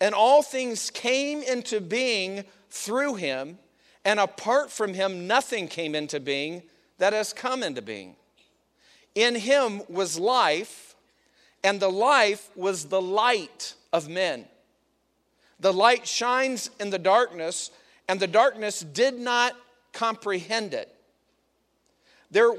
and 0.00 0.12
all 0.14 0.42
things 0.42 0.90
came 0.90 1.40
into 1.42 1.80
being 1.80 2.42
through 2.68 3.14
him 3.14 3.58
and 4.04 4.18
apart 4.18 4.72
from 4.72 4.94
him 4.94 5.26
nothing 5.26 5.68
came 5.68 5.94
into 5.94 6.18
being 6.18 6.62
that 6.98 7.12
has 7.12 7.32
come 7.32 7.62
into 7.62 7.82
being. 7.82 8.16
In 9.14 9.34
him 9.34 9.82
was 9.88 10.18
life 10.18 10.93
and 11.64 11.80
the 11.80 11.90
life 11.90 12.50
was 12.54 12.84
the 12.84 13.00
light 13.00 13.74
of 13.92 14.08
men. 14.08 14.44
The 15.58 15.72
light 15.72 16.06
shines 16.06 16.70
in 16.78 16.90
the 16.90 16.98
darkness, 16.98 17.70
and 18.06 18.20
the 18.20 18.26
darkness 18.26 18.80
did 18.80 19.18
not 19.18 19.56
comprehend 19.92 20.74
it. 20.74 20.94
There 22.30 22.52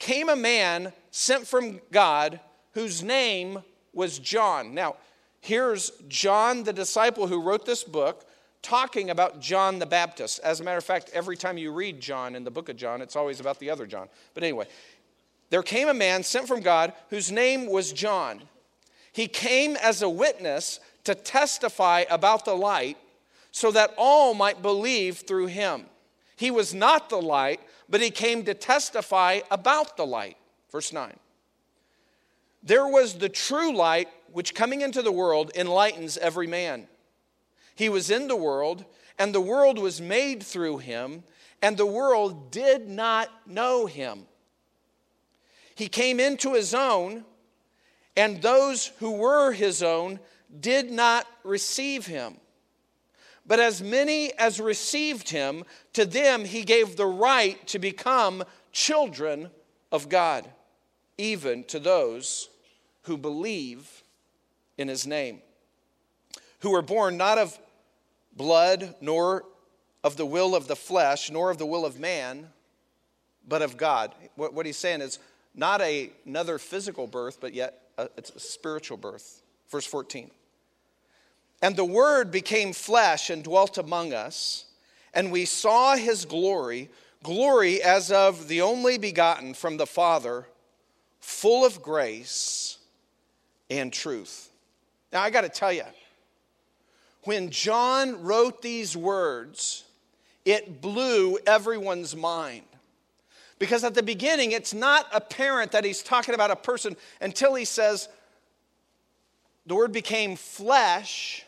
came 0.00 0.28
a 0.28 0.36
man 0.36 0.92
sent 1.12 1.46
from 1.46 1.80
God 1.92 2.40
whose 2.72 3.02
name 3.02 3.62
was 3.92 4.18
John. 4.18 4.74
Now, 4.74 4.96
here's 5.40 5.90
John, 6.08 6.64
the 6.64 6.72
disciple 6.72 7.28
who 7.28 7.42
wrote 7.42 7.64
this 7.64 7.84
book, 7.84 8.26
talking 8.62 9.10
about 9.10 9.40
John 9.40 9.78
the 9.78 9.86
Baptist. 9.86 10.40
As 10.40 10.60
a 10.60 10.64
matter 10.64 10.78
of 10.78 10.84
fact, 10.84 11.10
every 11.12 11.36
time 11.36 11.56
you 11.56 11.72
read 11.72 12.00
John 12.00 12.34
in 12.34 12.44
the 12.44 12.50
book 12.50 12.68
of 12.68 12.76
John, 12.76 13.00
it's 13.00 13.16
always 13.16 13.40
about 13.40 13.58
the 13.58 13.70
other 13.70 13.86
John. 13.86 14.08
But 14.34 14.42
anyway, 14.42 14.66
there 15.50 15.62
came 15.62 15.88
a 15.88 15.94
man 15.94 16.22
sent 16.22 16.48
from 16.48 16.60
God 16.60 16.92
whose 17.10 17.30
name 17.30 17.66
was 17.66 17.92
John. 17.92 18.42
He 19.12 19.26
came 19.26 19.76
as 19.76 20.00
a 20.00 20.08
witness 20.08 20.80
to 21.04 21.14
testify 21.14 22.04
about 22.08 22.44
the 22.44 22.56
light 22.56 22.96
so 23.50 23.72
that 23.72 23.92
all 23.96 24.32
might 24.32 24.62
believe 24.62 25.18
through 25.18 25.46
him. 25.46 25.86
He 26.36 26.50
was 26.50 26.72
not 26.72 27.10
the 27.10 27.20
light, 27.20 27.60
but 27.88 28.00
he 28.00 28.10
came 28.10 28.44
to 28.44 28.54
testify 28.54 29.40
about 29.50 29.96
the 29.96 30.06
light. 30.06 30.36
Verse 30.70 30.92
9. 30.92 31.12
There 32.62 32.86
was 32.86 33.14
the 33.14 33.28
true 33.28 33.74
light 33.74 34.08
which 34.32 34.54
coming 34.54 34.82
into 34.82 35.02
the 35.02 35.12
world 35.12 35.50
enlightens 35.54 36.16
every 36.16 36.46
man. 36.46 36.86
He 37.74 37.88
was 37.88 38.10
in 38.10 38.28
the 38.28 38.36
world, 38.36 38.84
and 39.18 39.34
the 39.34 39.40
world 39.40 39.78
was 39.78 40.00
made 40.00 40.42
through 40.42 40.78
him, 40.78 41.24
and 41.60 41.76
the 41.76 41.86
world 41.86 42.50
did 42.52 42.88
not 42.88 43.28
know 43.46 43.86
him. 43.86 44.26
He 45.80 45.88
came 45.88 46.20
into 46.20 46.52
his 46.52 46.74
own, 46.74 47.24
and 48.14 48.42
those 48.42 48.88
who 48.98 49.12
were 49.12 49.50
his 49.52 49.82
own 49.82 50.20
did 50.60 50.90
not 50.90 51.26
receive 51.42 52.04
him. 52.04 52.36
But 53.46 53.60
as 53.60 53.80
many 53.80 54.30
as 54.34 54.60
received 54.60 55.30
him, 55.30 55.64
to 55.94 56.04
them 56.04 56.44
he 56.44 56.64
gave 56.64 56.96
the 56.96 57.06
right 57.06 57.66
to 57.68 57.78
become 57.78 58.44
children 58.72 59.50
of 59.90 60.10
God, 60.10 60.46
even 61.16 61.64
to 61.64 61.78
those 61.78 62.50
who 63.04 63.16
believe 63.16 64.02
in 64.76 64.86
his 64.86 65.06
name, 65.06 65.40
who 66.58 66.72
were 66.72 66.82
born 66.82 67.16
not 67.16 67.38
of 67.38 67.58
blood, 68.36 68.96
nor 69.00 69.46
of 70.04 70.18
the 70.18 70.26
will 70.26 70.54
of 70.54 70.68
the 70.68 70.76
flesh, 70.76 71.30
nor 71.30 71.50
of 71.50 71.56
the 71.56 71.64
will 71.64 71.86
of 71.86 71.98
man, 71.98 72.50
but 73.48 73.62
of 73.62 73.78
God. 73.78 74.14
What, 74.36 74.66
he's 74.66 74.76
saying 74.76 75.00
is, 75.00 75.18
not 75.54 75.80
a, 75.80 76.10
another 76.26 76.58
physical 76.58 77.06
birth, 77.06 77.38
but 77.40 77.54
yet 77.54 77.80
a, 77.98 78.08
it's 78.16 78.30
a 78.30 78.40
spiritual 78.40 78.96
birth. 78.96 79.42
Verse 79.70 79.86
14. 79.86 80.30
And 81.62 81.76
the 81.76 81.84
Word 81.84 82.30
became 82.30 82.72
flesh 82.72 83.30
and 83.30 83.44
dwelt 83.44 83.78
among 83.78 84.12
us, 84.12 84.64
and 85.12 85.30
we 85.30 85.44
saw 85.44 85.96
his 85.96 86.24
glory, 86.24 86.88
glory 87.22 87.82
as 87.82 88.10
of 88.10 88.48
the 88.48 88.62
only 88.62 88.96
begotten 88.96 89.54
from 89.54 89.76
the 89.76 89.86
Father, 89.86 90.46
full 91.20 91.66
of 91.66 91.82
grace 91.82 92.78
and 93.68 93.92
truth. 93.92 94.48
Now, 95.12 95.22
I 95.22 95.30
got 95.30 95.42
to 95.42 95.48
tell 95.48 95.72
you, 95.72 95.84
when 97.24 97.50
John 97.50 98.22
wrote 98.22 98.62
these 98.62 98.96
words, 98.96 99.84
it 100.44 100.80
blew 100.80 101.38
everyone's 101.46 102.16
mind. 102.16 102.62
Because 103.60 103.84
at 103.84 103.94
the 103.94 104.02
beginning, 104.02 104.52
it's 104.52 104.72
not 104.72 105.06
apparent 105.12 105.72
that 105.72 105.84
he's 105.84 106.02
talking 106.02 106.34
about 106.34 106.50
a 106.50 106.56
person 106.56 106.96
until 107.20 107.54
he 107.54 107.66
says, 107.66 108.08
the 109.66 109.74
word 109.74 109.92
became 109.92 110.34
flesh 110.34 111.44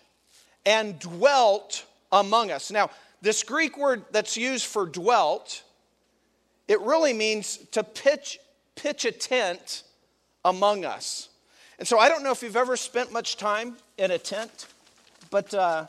and 0.66 0.99
dwelt 1.00 1.87
among 2.12 2.50
us. 2.50 2.71
Now, 2.71 2.90
this 3.23 3.42
Greek 3.42 3.78
word 3.78 4.04
that's 4.12 4.37
used 4.37 4.66
for 4.66 4.85
dwelt, 4.85 5.62
it 6.69 6.81
really 6.83 7.14
means 7.14 7.57
to 7.73 7.83
pitch, 7.83 8.38
pitch 8.76 9.07
a 9.07 9.11
tent 9.11 9.83
among 10.45 10.85
us. 10.85 11.31
And 11.78 11.88
so 11.88 11.99
I 11.99 12.11
don't 12.11 12.23
know 12.23 12.31
if 12.31 12.42
you've 12.42 12.57
ever 12.57 12.76
spent 12.76 13.11
much 13.11 13.38
time 13.38 13.78
in 13.97 14.11
a 14.11 14.19
tent, 14.19 14.66
but, 15.31 15.54
uh, 15.54 15.87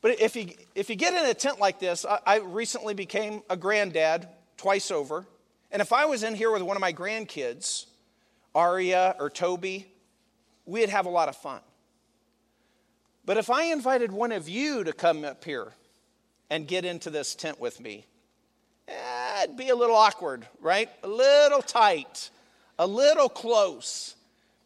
but 0.00 0.20
if, 0.20 0.34
you, 0.34 0.48
if 0.74 0.90
you 0.90 0.96
get 0.96 1.14
in 1.14 1.30
a 1.30 1.34
tent 1.34 1.60
like 1.60 1.78
this, 1.78 2.04
I, 2.04 2.18
I 2.26 2.36
recently 2.38 2.94
became 2.94 3.42
a 3.48 3.56
granddad 3.56 4.26
twice 4.62 4.92
over. 4.92 5.26
And 5.72 5.82
if 5.82 5.92
I 5.92 6.04
was 6.04 6.22
in 6.22 6.36
here 6.36 6.52
with 6.52 6.62
one 6.62 6.76
of 6.76 6.80
my 6.80 6.92
grandkids, 6.92 7.86
Aria 8.54 9.16
or 9.18 9.28
Toby, 9.28 9.92
we'd 10.66 10.88
have 10.88 11.06
a 11.06 11.10
lot 11.10 11.28
of 11.28 11.36
fun. 11.36 11.60
But 13.24 13.38
if 13.38 13.50
I 13.50 13.64
invited 13.64 14.12
one 14.12 14.30
of 14.30 14.48
you 14.48 14.84
to 14.84 14.92
come 14.92 15.24
up 15.24 15.42
here 15.42 15.72
and 16.48 16.68
get 16.68 16.84
into 16.84 17.10
this 17.10 17.34
tent 17.34 17.58
with 17.58 17.80
me, 17.80 18.06
eh, 18.86 19.42
it'd 19.42 19.56
be 19.56 19.70
a 19.70 19.74
little 19.74 19.96
awkward, 19.96 20.46
right? 20.60 20.88
A 21.02 21.08
little 21.08 21.62
tight, 21.62 22.30
a 22.78 22.86
little 22.86 23.28
close. 23.28 24.14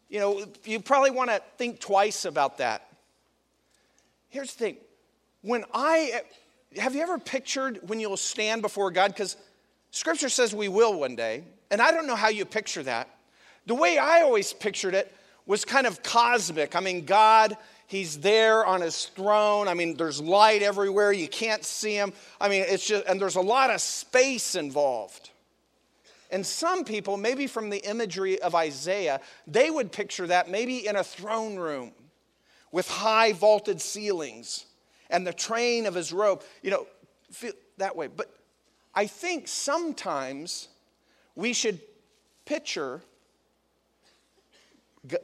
You 0.09 0.19
know, 0.19 0.45
you 0.63 0.79
probably 0.79 1.11
want 1.11 1.31
to 1.31 1.41
think 1.57 1.79
twice 1.79 2.25
about 2.25 2.59
that. 2.59 2.87
Here's 4.29 4.53
the 4.53 4.59
thing 4.59 4.77
when 5.41 5.65
I, 5.73 6.21
have 6.77 6.93
you 6.93 7.01
ever 7.01 7.17
pictured 7.17 7.79
when 7.87 7.99
you'll 7.99 8.15
stand 8.15 8.61
before 8.61 8.91
God? 8.91 9.11
Because 9.11 9.37
Scripture 9.97 10.29
says 10.29 10.53
we 10.53 10.67
will 10.67 10.99
one 10.99 11.15
day, 11.15 11.43
and 11.71 11.81
I 11.81 11.89
don't 11.89 12.05
know 12.05 12.15
how 12.15 12.27
you 12.27 12.45
picture 12.45 12.83
that. 12.83 13.09
The 13.65 13.73
way 13.73 13.97
I 13.97 14.21
always 14.21 14.53
pictured 14.53 14.93
it 14.93 15.11
was 15.47 15.65
kind 15.65 15.87
of 15.87 16.03
cosmic. 16.03 16.75
I 16.75 16.81
mean, 16.81 17.03
God, 17.03 17.57
He's 17.87 18.19
there 18.19 18.63
on 18.63 18.81
His 18.81 19.05
throne. 19.07 19.67
I 19.67 19.73
mean, 19.73 19.97
there's 19.97 20.21
light 20.21 20.61
everywhere. 20.61 21.11
You 21.11 21.27
can't 21.27 21.65
see 21.65 21.95
Him. 21.95 22.13
I 22.39 22.47
mean, 22.47 22.63
it's 22.67 22.85
just, 22.85 23.07
and 23.07 23.19
there's 23.19 23.37
a 23.37 23.41
lot 23.41 23.71
of 23.71 23.81
space 23.81 24.53
involved. 24.53 25.31
And 26.29 26.45
some 26.45 26.83
people, 26.83 27.17
maybe 27.17 27.47
from 27.47 27.71
the 27.71 27.79
imagery 27.79 28.39
of 28.39 28.53
Isaiah, 28.53 29.19
they 29.47 29.71
would 29.71 29.91
picture 29.91 30.27
that 30.27 30.47
maybe 30.47 30.85
in 30.85 30.95
a 30.95 31.03
throne 31.03 31.55
room 31.55 31.91
with 32.71 32.87
high 32.87 33.33
vaulted 33.33 33.81
ceilings 33.81 34.67
and 35.09 35.25
the 35.25 35.33
train 35.33 35.87
of 35.87 35.95
his 35.95 36.13
robe, 36.13 36.43
you 36.61 36.69
know, 36.69 36.85
that 37.77 37.95
way. 37.95 38.07
But 38.07 38.36
I 38.97 39.05
think 39.05 39.47
sometimes 39.47 40.69
we 41.35 41.53
should 41.53 41.79
picture 42.45 43.03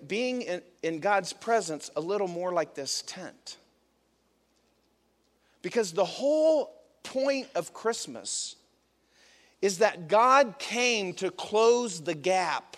being 0.06 0.44
in, 0.44 0.62
in, 0.84 1.00
God's 1.00 1.34
presence 1.34 1.90
a 1.96 2.00
little 2.00 2.28
more 2.28 2.54
like 2.54 2.76
this 2.76 3.02
tent. 3.02 3.58
Because 5.64 5.92
the 5.92 6.06
whole 6.06 6.72
point 7.02 7.48
of 7.56 7.74
Christmas 7.74 8.58
is 9.60 9.80
that 9.80 10.08
God 10.08 10.60
came 10.60 11.16
to 11.16 11.32
close 11.32 12.00
the 12.00 12.14
gap 12.14 12.78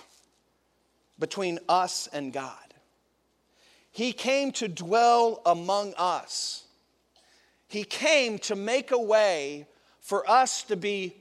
between 1.19 1.59
us 1.67 2.07
and 2.13 2.31
God. 2.31 2.73
He 3.91 4.13
came 4.13 4.53
to 4.53 4.69
dwell 4.69 5.41
among 5.45 5.93
us. 5.97 6.63
He 7.67 7.83
came 7.83 8.39
to 8.39 8.55
make 8.55 8.91
a 8.91 8.97
way 8.97 9.67
for 10.05 10.29
us 10.29 10.61
to 10.61 10.75
be 10.75 11.15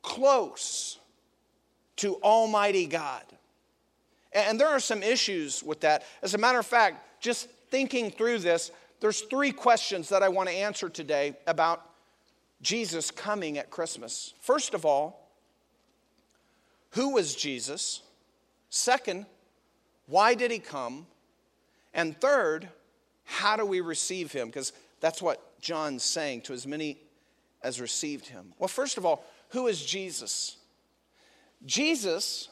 close 0.00 0.98
to 1.96 2.16
Almighty 2.22 2.86
God. 2.86 3.22
And 4.32 4.58
there 4.58 4.68
are 4.68 4.80
some 4.80 5.02
issues 5.02 5.62
with 5.62 5.80
that. 5.80 6.04
As 6.22 6.32
a 6.32 6.38
matter 6.38 6.58
of 6.58 6.64
fact, 6.64 7.20
just 7.20 7.50
thinking 7.70 8.10
through 8.10 8.38
this, 8.38 8.70
there's 9.00 9.20
three 9.20 9.52
questions 9.52 10.08
that 10.08 10.22
I 10.22 10.30
want 10.30 10.48
to 10.48 10.54
answer 10.54 10.88
today 10.88 11.36
about 11.46 11.84
Jesus 12.62 13.10
coming 13.10 13.58
at 13.58 13.68
Christmas. 13.68 14.32
First 14.40 14.72
of 14.72 14.86
all, 14.86 15.28
who 16.92 17.10
was 17.10 17.34
Jesus? 17.34 18.00
Second, 18.70 19.26
why 20.06 20.32
did 20.32 20.50
he 20.50 20.60
come? 20.60 21.06
And 21.92 22.18
third, 22.18 22.70
how 23.24 23.56
do 23.56 23.66
we 23.66 23.82
receive 23.82 24.32
him? 24.32 24.48
Because 24.48 24.72
that's 25.00 25.20
what 25.20 25.60
John's 25.60 26.02
saying 26.02 26.40
to 26.42 26.54
as 26.54 26.66
many 26.66 26.96
as 27.62 27.80
received 27.80 28.26
him? 28.26 28.52
Well, 28.58 28.68
first 28.68 28.98
of 28.98 29.06
all, 29.06 29.24
who 29.50 29.66
is 29.66 29.84
Jesus? 29.84 30.56
Jesus 31.64 32.48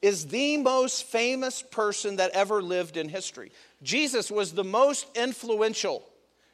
is 0.00 0.26
the 0.26 0.56
most 0.58 1.04
famous 1.04 1.62
person 1.62 2.16
that 2.16 2.30
ever 2.32 2.62
lived 2.62 2.96
in 2.96 3.08
history. 3.08 3.50
Jesus 3.82 4.30
was 4.30 4.52
the 4.52 4.64
most 4.64 5.06
influential 5.16 6.04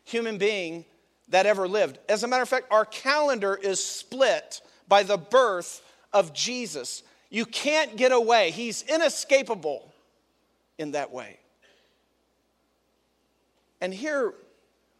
human 0.04 0.38
being 0.38 0.84
that 1.28 1.46
ever 1.46 1.68
lived. 1.68 1.98
As 2.08 2.22
a 2.22 2.28
matter 2.28 2.42
of 2.42 2.48
fact, 2.48 2.66
our 2.70 2.84
calendar 2.84 3.54
is 3.54 3.84
split 3.84 4.60
by 4.88 5.02
the 5.02 5.16
birth 5.16 5.82
of 6.12 6.32
Jesus. 6.32 7.02
You 7.30 7.46
can't 7.46 7.96
get 7.96 8.12
away, 8.12 8.50
he's 8.50 8.82
inescapable 8.82 9.92
in 10.78 10.92
that 10.92 11.12
way. 11.12 11.38
And 13.80 13.92
here 13.92 14.34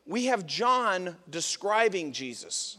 we 0.06 0.26
have 0.26 0.46
John 0.46 1.16
describing 1.28 2.12
Jesus. 2.12 2.78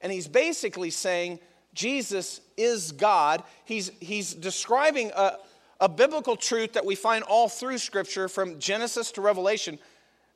And 0.00 0.12
he's 0.12 0.28
basically 0.28 0.90
saying 0.90 1.38
Jesus 1.74 2.40
is 2.56 2.92
God. 2.92 3.42
He's, 3.64 3.90
he's 4.00 4.34
describing 4.34 5.10
a, 5.16 5.38
a 5.80 5.88
biblical 5.88 6.36
truth 6.36 6.74
that 6.74 6.84
we 6.84 6.94
find 6.94 7.24
all 7.24 7.48
through 7.48 7.78
Scripture 7.78 8.28
from 8.28 8.58
Genesis 8.58 9.12
to 9.12 9.20
Revelation 9.20 9.78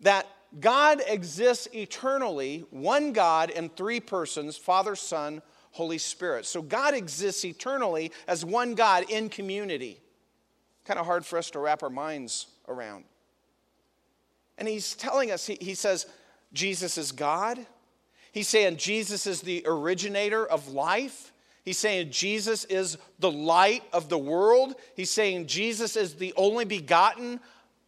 that 0.01 0.27
God 0.61 1.03
exists 1.07 1.69
eternally, 1.75 2.65
one 2.71 3.13
God 3.13 3.51
in 3.51 3.69
three 3.69 4.01
persons 4.01 4.57
Father, 4.57 4.97
Son, 4.97 5.43
Holy 5.73 5.99
Spirit. 5.99 6.47
So 6.47 6.63
God 6.63 6.95
exists 6.95 7.45
eternally 7.45 8.13
as 8.27 8.45
one 8.45 8.75
God 8.75 9.11
in 9.11 9.29
community. 9.29 10.01
Kind 10.85 10.99
of 10.99 11.05
hard 11.05 11.27
for 11.27 11.39
us 11.39 11.51
to 11.51 11.59
wrap 11.59 11.83
our 11.83 11.91
minds 11.91 12.47
around. 12.69 13.05
And 14.59 14.67
he's 14.67 14.95
telling 14.95 15.31
us, 15.31 15.47
he, 15.47 15.57
he 15.61 15.75
says, 15.75 16.07
Jesus 16.53 16.97
is 16.99 17.13
God. 17.13 17.65
He's 18.33 18.49
saying 18.49 18.77
Jesus 18.77 19.27
is 19.27 19.41
the 19.41 19.63
originator 19.67 20.47
of 20.47 20.69
life. 20.69 21.33
He's 21.65 21.79
saying 21.79 22.11
Jesus 22.11 22.65
is 22.65 22.97
the 23.19 23.31
light 23.31 23.83
of 23.93 24.09
the 24.09 24.19
world. 24.19 24.75
He's 24.95 25.11
saying 25.11 25.47
Jesus 25.47 25.97
is 25.97 26.15
the 26.15 26.33
only 26.37 26.65
begotten 26.65 27.41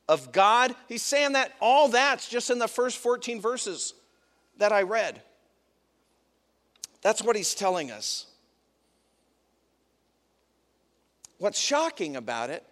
of 0.08 0.32
God. 0.32 0.75
He's 0.88 1.02
saying 1.02 1.32
that 1.32 1.52
all 1.60 1.88
that's 1.88 2.28
just 2.28 2.50
in 2.50 2.58
the 2.58 2.68
first 2.68 2.98
14 2.98 3.40
verses 3.40 3.94
that 4.56 4.72
I 4.72 4.82
read. 4.82 5.22
That's 7.02 7.22
what 7.22 7.37
he's 7.37 7.54
telling 7.54 7.90
us. 7.90 8.26
What's 11.38 11.60
shocking 11.60 12.16
about 12.16 12.50
it 12.50 12.64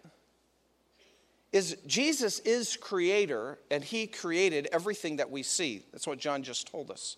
is 1.57 1.75
Jesus 1.87 2.39
is 2.39 2.77
creator 2.77 3.57
and 3.71 3.83
he 3.83 4.07
created 4.07 4.69
everything 4.71 5.17
that 5.17 5.29
we 5.31 5.43
see. 5.43 5.83
That's 5.91 6.07
what 6.07 6.19
John 6.19 6.43
just 6.43 6.67
told 6.71 6.91
us. 6.91 7.17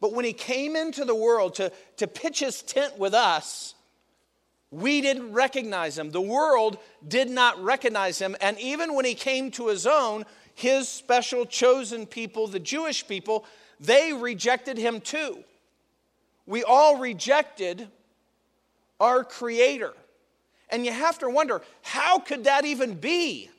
But 0.00 0.14
when 0.14 0.24
he 0.24 0.32
came 0.32 0.74
into 0.76 1.04
the 1.04 1.14
world 1.14 1.54
to, 1.56 1.70
to 1.98 2.06
pitch 2.06 2.40
his 2.40 2.62
tent 2.62 2.98
with 2.98 3.14
us, 3.14 3.74
We 4.72 5.02
didn't 5.02 5.34
recognize 5.34 5.98
him. 5.98 6.10
The 6.10 6.20
world 6.22 6.78
did 7.06 7.28
not 7.28 7.62
recognize 7.62 8.18
him. 8.18 8.34
And 8.40 8.58
even 8.58 8.94
when 8.94 9.04
he 9.04 9.14
came 9.14 9.50
to 9.52 9.68
his 9.68 9.86
own, 9.86 10.24
his 10.54 10.88
special 10.88 11.44
chosen 11.44 12.06
people, 12.06 12.46
the 12.46 12.58
Jewish 12.58 13.06
people, 13.06 13.44
they 13.78 14.14
rejected 14.14 14.78
him 14.78 15.02
too. 15.02 15.44
We 16.46 16.64
all 16.64 16.96
rejected 16.96 17.86
our 18.98 19.24
Creator. 19.24 19.92
And 20.72 20.86
you 20.86 20.92
have 20.92 21.18
to 21.18 21.28
wonder 21.28 21.60
how 21.82 22.18
could 22.18 22.44
that 22.44 22.64
even 22.64 22.94
be? 22.94 23.50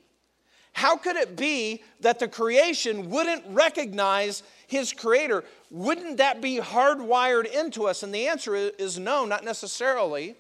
How 0.74 0.98
could 0.98 1.16
it 1.16 1.38
be 1.38 1.84
that 2.00 2.18
the 2.18 2.28
creation 2.28 3.12
wouldn't 3.12 3.44
recognize 3.48 4.42
his 4.66 4.92
creator? 4.92 5.44
Wouldn't 5.70 6.18
that 6.18 6.42
be 6.42 6.58
hardwired 6.58 7.46
into 7.46 7.86
us? 7.86 8.02
And 8.02 8.14
the 8.14 8.28
answer 8.28 8.56
is 8.56 8.98
no, 8.98 9.24
not 9.26 9.46
necessarily. 9.46 10.36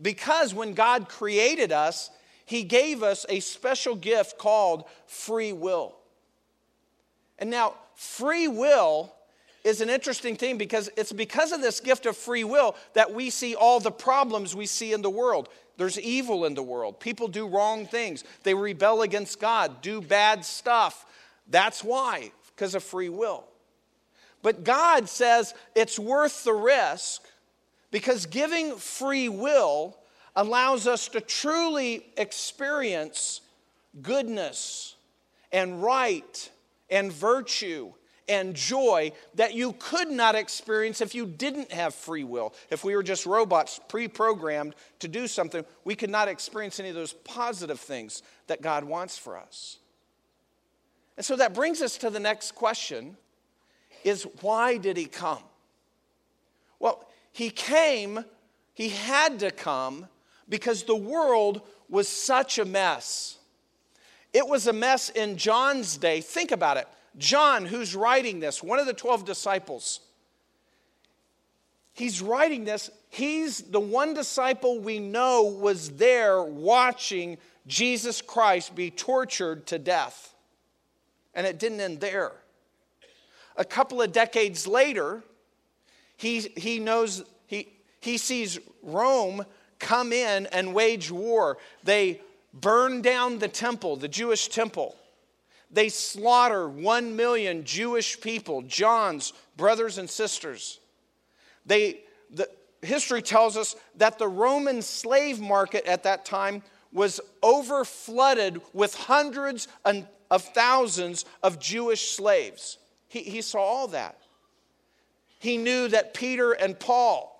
Because 0.00 0.52
when 0.52 0.74
God 0.74 1.08
created 1.08 1.70
us, 1.70 2.10
he 2.44 2.64
gave 2.64 3.04
us 3.04 3.24
a 3.28 3.38
special 3.38 3.94
gift 3.94 4.36
called 4.36 4.84
free 5.06 5.52
will. 5.52 5.94
And 7.38 7.48
now, 7.48 7.74
free 7.94 8.48
will 8.48 9.14
is 9.64 9.80
an 9.80 9.88
interesting 9.88 10.36
thing 10.36 10.58
because 10.58 10.90
it's 10.96 11.12
because 11.12 11.52
of 11.52 11.60
this 11.60 11.80
gift 11.80 12.06
of 12.06 12.16
free 12.16 12.44
will 12.44 12.74
that 12.94 13.12
we 13.12 13.30
see 13.30 13.54
all 13.54 13.80
the 13.80 13.92
problems 13.92 14.56
we 14.56 14.66
see 14.66 14.92
in 14.92 15.02
the 15.02 15.10
world. 15.10 15.48
There's 15.76 15.98
evil 15.98 16.44
in 16.44 16.54
the 16.54 16.62
world. 16.62 17.00
People 17.00 17.28
do 17.28 17.46
wrong 17.46 17.86
things. 17.86 18.24
They 18.42 18.54
rebel 18.54 19.02
against 19.02 19.40
God, 19.40 19.80
do 19.80 20.00
bad 20.00 20.44
stuff. 20.44 21.06
That's 21.48 21.82
why, 21.82 22.32
because 22.54 22.74
of 22.74 22.82
free 22.82 23.08
will. 23.08 23.44
But 24.42 24.64
God 24.64 25.08
says 25.08 25.54
it's 25.74 25.98
worth 25.98 26.44
the 26.44 26.52
risk 26.52 27.22
because 27.90 28.26
giving 28.26 28.76
free 28.76 29.28
will 29.28 29.96
allows 30.34 30.86
us 30.86 31.08
to 31.08 31.20
truly 31.20 32.06
experience 32.16 33.40
goodness 34.00 34.96
and 35.52 35.82
right 35.82 36.50
and 36.90 37.12
virtue 37.12 37.92
and 38.32 38.56
joy 38.56 39.12
that 39.34 39.52
you 39.52 39.74
could 39.78 40.10
not 40.10 40.34
experience 40.34 41.02
if 41.02 41.14
you 41.14 41.26
didn't 41.26 41.70
have 41.70 41.94
free 41.94 42.24
will. 42.24 42.54
If 42.70 42.82
we 42.82 42.96
were 42.96 43.02
just 43.02 43.26
robots 43.26 43.78
pre 43.88 44.08
programmed 44.08 44.74
to 45.00 45.08
do 45.08 45.28
something, 45.28 45.66
we 45.84 45.94
could 45.94 46.08
not 46.08 46.28
experience 46.28 46.80
any 46.80 46.88
of 46.88 46.94
those 46.94 47.12
positive 47.12 47.78
things 47.78 48.22
that 48.46 48.62
God 48.62 48.84
wants 48.84 49.18
for 49.18 49.36
us. 49.36 49.76
And 51.18 51.26
so 51.26 51.36
that 51.36 51.52
brings 51.52 51.82
us 51.82 51.98
to 51.98 52.08
the 52.08 52.20
next 52.20 52.54
question 52.54 53.18
is 54.02 54.26
why 54.40 54.78
did 54.78 54.96
he 54.96 55.04
come? 55.04 55.42
Well, 56.80 57.06
he 57.32 57.50
came, 57.50 58.24
he 58.72 58.88
had 58.88 59.40
to 59.40 59.50
come 59.50 60.08
because 60.48 60.84
the 60.84 60.96
world 60.96 61.60
was 61.90 62.08
such 62.08 62.58
a 62.58 62.64
mess. 62.64 63.36
It 64.32 64.48
was 64.48 64.66
a 64.66 64.72
mess 64.72 65.10
in 65.10 65.36
John's 65.36 65.98
day. 65.98 66.22
Think 66.22 66.50
about 66.50 66.78
it. 66.78 66.88
John, 67.18 67.66
who's 67.66 67.94
writing 67.94 68.40
this, 68.40 68.62
one 68.62 68.78
of 68.78 68.86
the 68.86 68.94
12 68.94 69.24
disciples, 69.24 70.00
he's 71.92 72.22
writing 72.22 72.64
this. 72.64 72.90
He's 73.10 73.62
the 73.62 73.80
one 73.80 74.14
disciple 74.14 74.80
we 74.80 74.98
know 74.98 75.42
was 75.42 75.90
there 75.90 76.42
watching 76.42 77.38
Jesus 77.66 78.22
Christ 78.22 78.74
be 78.74 78.90
tortured 78.90 79.66
to 79.66 79.78
death. 79.78 80.34
And 81.34 81.46
it 81.46 81.58
didn't 81.58 81.80
end 81.80 82.00
there. 82.00 82.32
A 83.56 83.64
couple 83.64 84.00
of 84.00 84.12
decades 84.12 84.66
later, 84.66 85.22
he, 86.16 86.40
he 86.56 86.78
knows, 86.78 87.22
he, 87.46 87.68
he 88.00 88.16
sees 88.16 88.58
Rome 88.82 89.44
come 89.78 90.12
in 90.12 90.46
and 90.46 90.72
wage 90.72 91.10
war. 91.10 91.58
They 91.84 92.20
burn 92.54 93.02
down 93.02 93.38
the 93.38 93.48
temple, 93.48 93.96
the 93.96 94.08
Jewish 94.08 94.48
temple. 94.48 94.96
They 95.72 95.88
slaughter 95.88 96.68
one 96.68 97.16
million 97.16 97.64
Jewish 97.64 98.20
people, 98.20 98.62
John's 98.62 99.32
brothers 99.56 99.98
and 99.98 100.08
sisters. 100.08 100.80
They, 101.64 102.00
the, 102.30 102.48
history 102.82 103.22
tells 103.22 103.56
us 103.56 103.74
that 103.96 104.18
the 104.18 104.28
Roman 104.28 104.82
slave 104.82 105.40
market 105.40 105.86
at 105.86 106.02
that 106.02 106.24
time 106.24 106.62
was 106.92 107.20
over 107.42 107.84
flooded 107.84 108.60
with 108.74 108.94
hundreds 108.94 109.66
of 109.84 110.42
thousands 110.42 111.24
of 111.42 111.58
Jewish 111.58 112.10
slaves. 112.10 112.78
He, 113.08 113.20
he 113.20 113.40
saw 113.40 113.60
all 113.60 113.88
that. 113.88 114.18
He 115.38 115.56
knew 115.56 115.88
that 115.88 116.12
Peter 116.12 116.52
and 116.52 116.78
Paul 116.78 117.30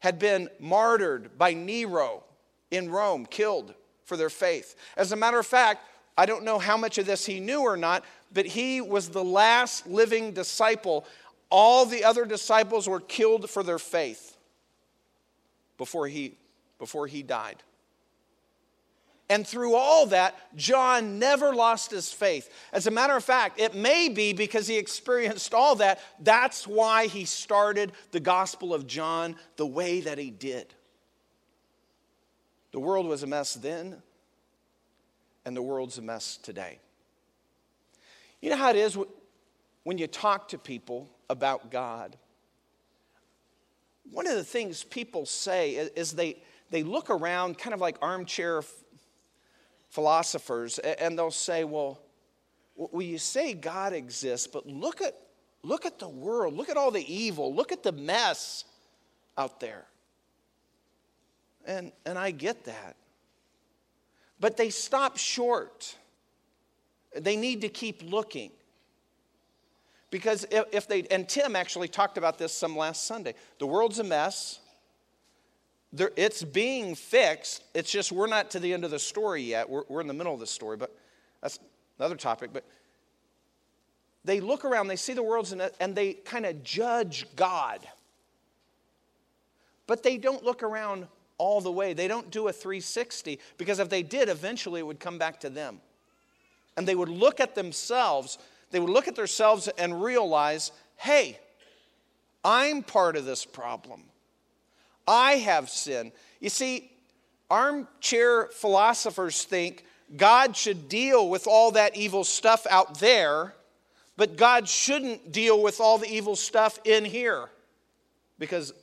had 0.00 0.18
been 0.18 0.48
martyred 0.58 1.38
by 1.38 1.54
Nero 1.54 2.24
in 2.70 2.90
Rome, 2.90 3.26
killed 3.26 3.74
for 4.04 4.16
their 4.16 4.30
faith. 4.30 4.76
As 4.96 5.12
a 5.12 5.16
matter 5.16 5.38
of 5.38 5.46
fact, 5.46 5.82
I 6.20 6.26
don't 6.26 6.44
know 6.44 6.58
how 6.58 6.76
much 6.76 6.98
of 6.98 7.06
this 7.06 7.24
he 7.24 7.40
knew 7.40 7.62
or 7.62 7.78
not, 7.78 8.04
but 8.30 8.44
he 8.44 8.82
was 8.82 9.08
the 9.08 9.24
last 9.24 9.86
living 9.86 10.34
disciple. 10.34 11.06
All 11.48 11.86
the 11.86 12.04
other 12.04 12.26
disciples 12.26 12.86
were 12.86 13.00
killed 13.00 13.48
for 13.48 13.62
their 13.62 13.78
faith 13.78 14.36
before 15.78 16.08
he, 16.08 16.34
before 16.78 17.06
he 17.06 17.22
died. 17.22 17.62
And 19.30 19.46
through 19.46 19.74
all 19.74 20.04
that, 20.08 20.36
John 20.56 21.18
never 21.18 21.54
lost 21.54 21.90
his 21.90 22.12
faith. 22.12 22.52
As 22.70 22.86
a 22.86 22.90
matter 22.90 23.16
of 23.16 23.24
fact, 23.24 23.58
it 23.58 23.74
may 23.74 24.10
be 24.10 24.34
because 24.34 24.66
he 24.66 24.76
experienced 24.76 25.54
all 25.54 25.76
that. 25.76 26.00
That's 26.20 26.66
why 26.66 27.06
he 27.06 27.24
started 27.24 27.92
the 28.10 28.20
Gospel 28.20 28.74
of 28.74 28.86
John 28.86 29.36
the 29.56 29.66
way 29.66 30.02
that 30.02 30.18
he 30.18 30.30
did. 30.30 30.74
The 32.72 32.80
world 32.80 33.06
was 33.06 33.22
a 33.22 33.26
mess 33.26 33.54
then, 33.54 34.02
and 35.44 35.56
the 35.56 35.62
world's 35.62 35.98
a 35.98 36.02
mess 36.02 36.36
today. 36.36 36.78
You 38.40 38.50
know 38.50 38.56
how 38.56 38.70
it 38.70 38.76
is 38.76 38.96
when 39.84 39.98
you 39.98 40.06
talk 40.06 40.48
to 40.48 40.58
people 40.58 41.08
about 41.28 41.70
God? 41.70 42.16
One 44.10 44.26
of 44.26 44.34
the 44.34 44.44
things 44.44 44.82
people 44.82 45.26
say 45.26 45.72
is 45.74 46.12
they, 46.12 46.42
they 46.70 46.82
look 46.82 47.10
around 47.10 47.58
kind 47.58 47.74
of 47.74 47.80
like 47.80 47.96
armchair 48.02 48.62
philosophers 49.90 50.78
and 50.78 51.18
they'll 51.18 51.30
say, 51.30 51.64
well, 51.64 52.00
well, 52.76 53.02
you 53.02 53.18
say 53.18 53.52
God 53.52 53.92
exists, 53.92 54.46
but 54.46 54.66
look 54.66 55.02
at, 55.02 55.14
look 55.62 55.84
at 55.84 55.98
the 55.98 56.08
world, 56.08 56.54
look 56.54 56.70
at 56.70 56.78
all 56.78 56.90
the 56.90 57.12
evil, 57.12 57.54
look 57.54 57.72
at 57.72 57.82
the 57.82 57.92
mess 57.92 58.64
out 59.36 59.60
there. 59.60 59.84
And, 61.66 61.92
and 62.06 62.18
I 62.18 62.30
get 62.30 62.64
that. 62.64 62.96
But 64.40 64.56
they 64.56 64.70
stop 64.70 65.18
short. 65.18 65.94
They 67.14 67.36
need 67.36 67.60
to 67.60 67.68
keep 67.68 68.02
looking. 68.02 68.50
Because 70.10 70.46
if, 70.50 70.88
they, 70.88 71.02
and 71.02 71.28
Tim 71.28 71.54
actually 71.54 71.88
talked 71.88 72.18
about 72.18 72.38
this 72.38 72.52
some 72.52 72.76
last 72.76 73.06
Sunday. 73.06 73.34
The 73.58 73.66
world's 73.66 73.98
a 73.98 74.04
mess. 74.04 74.58
It's 75.96 76.42
being 76.42 76.94
fixed. 76.94 77.62
It's 77.74 77.90
just 77.90 78.10
we're 78.10 78.26
not 78.26 78.50
to 78.52 78.60
the 78.60 78.72
end 78.72 78.84
of 78.84 78.90
the 78.90 78.98
story 78.98 79.42
yet. 79.42 79.68
We're, 79.68 79.82
we're 79.88 80.00
in 80.00 80.06
the 80.06 80.14
middle 80.14 80.34
of 80.34 80.40
the 80.40 80.46
story, 80.46 80.76
but 80.76 80.96
that's 81.42 81.58
another 81.98 82.16
topic. 82.16 82.50
But 82.52 82.64
they 84.24 84.40
look 84.40 84.64
around, 84.64 84.88
they 84.88 84.96
see 84.96 85.14
the 85.14 85.22
world's 85.22 85.52
in 85.52 85.60
it, 85.60 85.74
and 85.80 85.94
they 85.94 86.14
kind 86.14 86.46
of 86.46 86.62
judge 86.62 87.26
God. 87.36 87.86
But 89.86 90.02
they 90.02 90.16
don't 90.16 90.44
look 90.44 90.62
around 90.62 91.08
all 91.40 91.62
the 91.62 91.72
way. 91.72 91.94
They 91.94 92.06
don't 92.06 92.30
do 92.30 92.48
a 92.48 92.52
360 92.52 93.40
because 93.56 93.78
if 93.78 93.88
they 93.88 94.02
did, 94.02 94.28
eventually 94.28 94.80
it 94.80 94.86
would 94.86 95.00
come 95.00 95.16
back 95.16 95.40
to 95.40 95.48
them. 95.48 95.80
And 96.76 96.86
they 96.86 96.94
would 96.94 97.08
look 97.08 97.40
at 97.40 97.54
themselves, 97.54 98.38
they 98.70 98.78
would 98.78 98.90
look 98.90 99.08
at 99.08 99.16
themselves 99.16 99.66
and 99.78 100.02
realize, 100.02 100.70
hey, 100.96 101.38
I'm 102.44 102.82
part 102.82 103.16
of 103.16 103.24
this 103.24 103.46
problem. 103.46 104.02
I 105.08 105.32
have 105.36 105.70
sin. 105.70 106.12
You 106.40 106.50
see, 106.50 106.90
armchair 107.50 108.46
philosophers 108.52 109.42
think 109.42 109.86
God 110.14 110.54
should 110.54 110.90
deal 110.90 111.30
with 111.30 111.46
all 111.46 111.70
that 111.70 111.96
evil 111.96 112.22
stuff 112.22 112.66
out 112.68 113.00
there, 113.00 113.54
but 114.18 114.36
God 114.36 114.68
shouldn't 114.68 115.32
deal 115.32 115.62
with 115.62 115.80
all 115.80 115.96
the 115.96 116.08
evil 116.08 116.36
stuff 116.36 116.78
in 116.84 117.06
here 117.06 117.48
because 118.38 118.74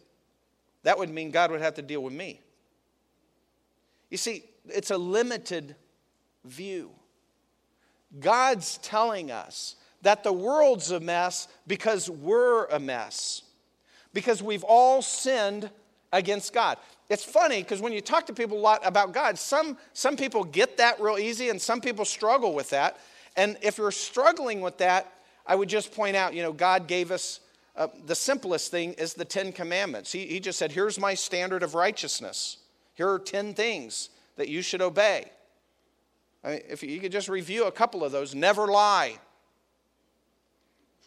that 0.82 0.98
would 0.98 1.12
mean 1.12 1.30
God 1.30 1.52
would 1.52 1.62
have 1.62 1.76
to 1.76 1.84
deal 1.84 2.02
with 2.02 2.14
me. 2.14 2.42
You 4.10 4.18
see, 4.18 4.44
it's 4.68 4.92
a 4.92 4.98
limited 4.98 5.76
view. 6.46 6.92
God's 8.20 8.78
telling 8.80 9.32
us 9.32 9.76
that 10.02 10.24
the 10.24 10.32
world's 10.32 10.92
a 10.92 11.00
mess 11.00 11.48
because 11.66 12.10
we're 12.10 12.66
a 12.66 12.80
mess, 12.80 13.42
because 14.14 14.42
we've 14.42 14.64
all 14.64 15.02
sinned 15.02 15.70
against 16.14 16.54
God. 16.54 16.78
It's 17.10 17.24
funny 17.24 17.62
because 17.62 17.82
when 17.82 17.94
you 17.94 18.02
talk 18.02 18.26
to 18.28 18.34
people 18.34 18.58
a 18.58 18.60
lot 18.60 18.86
about 18.86 19.14
God, 19.14 19.38
some, 19.38 19.78
some 19.94 20.18
people 20.18 20.44
get 20.44 20.78
that 20.78 21.00
real 21.00 21.18
easy 21.18 21.50
and 21.50 21.62
some 21.62 21.82
people 21.82 22.06
struggle 22.06 22.54
with 22.54 22.70
that. 22.72 23.00
And 23.36 23.58
if 23.62 23.78
you're 23.78 23.92
struggling 23.92 24.62
with 24.62 24.78
that, 24.80 25.12
I 25.46 25.56
would 25.56 25.70
just 25.70 25.94
point 25.94 26.16
out, 26.16 26.34
you 26.34 26.42
know, 26.42 26.52
God 26.52 26.88
gave 26.88 27.12
us 27.12 27.40
uh, 27.76 27.88
the 28.06 28.16
simplest 28.16 28.72
thing 28.72 28.94
is 28.94 29.14
the 29.14 29.24
Ten 29.24 29.52
Commandments. 29.52 30.12
He, 30.12 30.26
he 30.26 30.40
just 30.40 30.58
said, 30.58 30.72
Here's 30.72 31.00
my 31.00 31.14
standard 31.14 31.62
of 31.64 31.76
righteousness. 31.76 32.58
Here 32.98 33.08
are 33.08 33.20
10 33.20 33.54
things 33.54 34.10
that 34.38 34.50
you 34.50 34.64
should 34.64 34.82
obey. 34.82 35.30
I 36.44 36.50
mean, 36.50 36.62
if 36.68 36.82
you 36.82 37.00
could 37.00 37.12
just 37.12 37.30
review 37.30 37.66
a 37.66 37.72
couple 37.72 38.04
of 38.04 38.12
those 38.12 38.34
never 38.34 38.66
lie, 38.66 39.18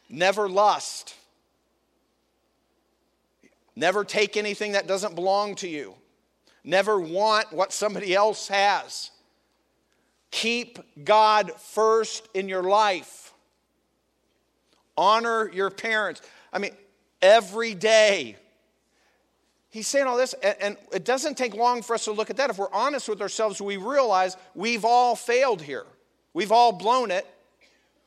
never 0.09 0.49
lust, 0.49 1.17
never 3.75 4.05
take 4.05 4.37
anything 4.37 4.73
that 4.73 4.87
doesn't 4.87 5.17
belong 5.17 5.57
to 5.57 5.69
you, 5.69 5.95
never 6.63 7.01
want 7.01 7.53
what 7.53 7.73
somebody 7.73 8.15
else 8.15 8.47
has. 8.47 9.11
Keep 10.31 11.05
God 11.05 11.51
first 11.59 12.29
in 12.35 12.49
your 12.49 12.63
life. 12.63 13.33
Honor 14.97 15.51
your 15.53 15.71
parents. 15.71 16.23
I 16.53 16.61
mean, 16.61 16.77
every 17.21 17.75
day. 17.75 18.37
He's 19.71 19.87
saying 19.87 20.07
all 20.07 20.17
this, 20.17 20.35
and, 20.43 20.77
it 20.93 21.05
doesn't 21.05 21.39
take 21.39 21.55
long 21.55 21.83
for 21.83 21.95
us 21.95 22.05
to 22.05 22.13
look 22.13 22.29
at 22.29 22.37
that. 22.39 22.51
If 22.51 22.59
we're 22.59 22.73
honest 22.73 23.09
with 23.09 23.23
ourselves, 23.23 23.61
we 23.61 23.77
realize 23.77 24.37
we've 24.55 24.85
all 24.85 25.15
failed 25.15 25.63
here. 25.63 25.87
We've 26.35 26.51
all 26.51 26.73
blown 26.73 27.13
it. 27.13 27.25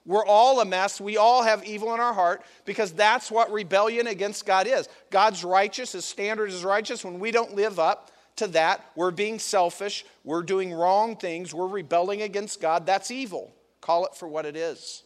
We're 0.05 0.25
all 0.25 0.59
a 0.59 0.65
mess. 0.65 0.99
We 0.99 1.15
all 1.15 1.41
have 1.43 1.63
evil 1.63 1.93
in 1.93 2.01
our 2.01 2.13
heart 2.13 2.43
because 2.65 2.91
that's 2.91 3.31
what 3.31 3.49
rebellion 3.51 4.07
against 4.07 4.45
God 4.45 4.67
is. 4.67 4.89
God's 5.09 5.45
righteous, 5.45 5.93
His 5.93 6.03
standard 6.03 6.49
is 6.49 6.65
righteous. 6.65 7.05
When 7.05 7.19
we 7.19 7.31
don't 7.31 7.55
live 7.55 7.79
up 7.79 8.11
to 8.35 8.47
that, 8.47 8.85
we're 8.95 9.11
being 9.11 9.39
selfish, 9.39 10.05
we're 10.25 10.43
doing 10.43 10.73
wrong 10.73 11.15
things, 11.15 11.53
we're 11.53 11.67
rebelling 11.67 12.21
against 12.23 12.59
God. 12.59 12.85
That's 12.85 13.11
evil. 13.11 13.53
Call 13.79 14.05
it 14.05 14.15
for 14.15 14.27
what 14.27 14.45
it 14.45 14.57
is. 14.57 15.03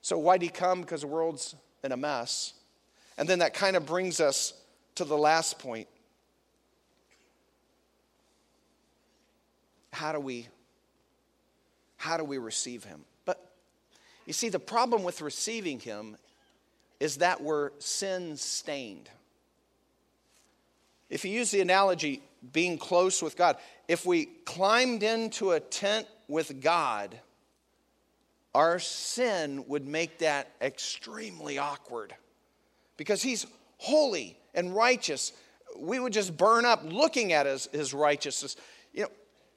So, 0.00 0.16
why'd 0.16 0.40
He 0.40 0.48
come? 0.48 0.80
Because 0.80 1.02
the 1.02 1.06
world's 1.06 1.54
in 1.84 1.92
a 1.92 1.96
mess. 1.98 2.54
And 3.18 3.28
then 3.28 3.40
that 3.40 3.52
kind 3.52 3.76
of 3.76 3.84
brings 3.84 4.20
us 4.20 4.54
to 4.98 5.04
the 5.04 5.16
last 5.16 5.60
point. 5.60 5.86
How 9.92 10.12
do 10.12 10.20
we 10.20 10.48
how 11.96 12.16
do 12.16 12.24
we 12.24 12.38
receive 12.38 12.84
him? 12.84 13.04
But 13.24 13.44
you 14.26 14.32
see 14.32 14.48
the 14.48 14.60
problem 14.60 15.02
with 15.02 15.20
receiving 15.20 15.80
him 15.80 16.16
is 17.00 17.18
that 17.18 17.42
we're 17.42 17.70
sin 17.78 18.36
stained. 18.36 19.08
If 21.10 21.24
you 21.24 21.30
use 21.30 21.50
the 21.50 21.60
analogy 21.60 22.20
being 22.52 22.76
close 22.76 23.22
with 23.22 23.36
God, 23.36 23.56
if 23.86 24.04
we 24.04 24.26
climbed 24.44 25.02
into 25.02 25.52
a 25.52 25.60
tent 25.60 26.06
with 26.28 26.60
God, 26.60 27.18
our 28.54 28.78
sin 28.78 29.64
would 29.68 29.86
make 29.86 30.18
that 30.18 30.50
extremely 30.60 31.58
awkward 31.58 32.14
because 32.96 33.22
he's 33.22 33.46
holy 33.78 34.36
and 34.58 34.74
righteous. 34.74 35.32
We 35.76 36.00
would 36.00 36.12
just 36.12 36.36
burn 36.36 36.64
up 36.64 36.82
looking 36.84 37.32
at 37.32 37.46
his, 37.46 37.68
his 37.72 37.94
righteousness. 37.94 38.56
You 38.92 39.02
know, 39.02 39.08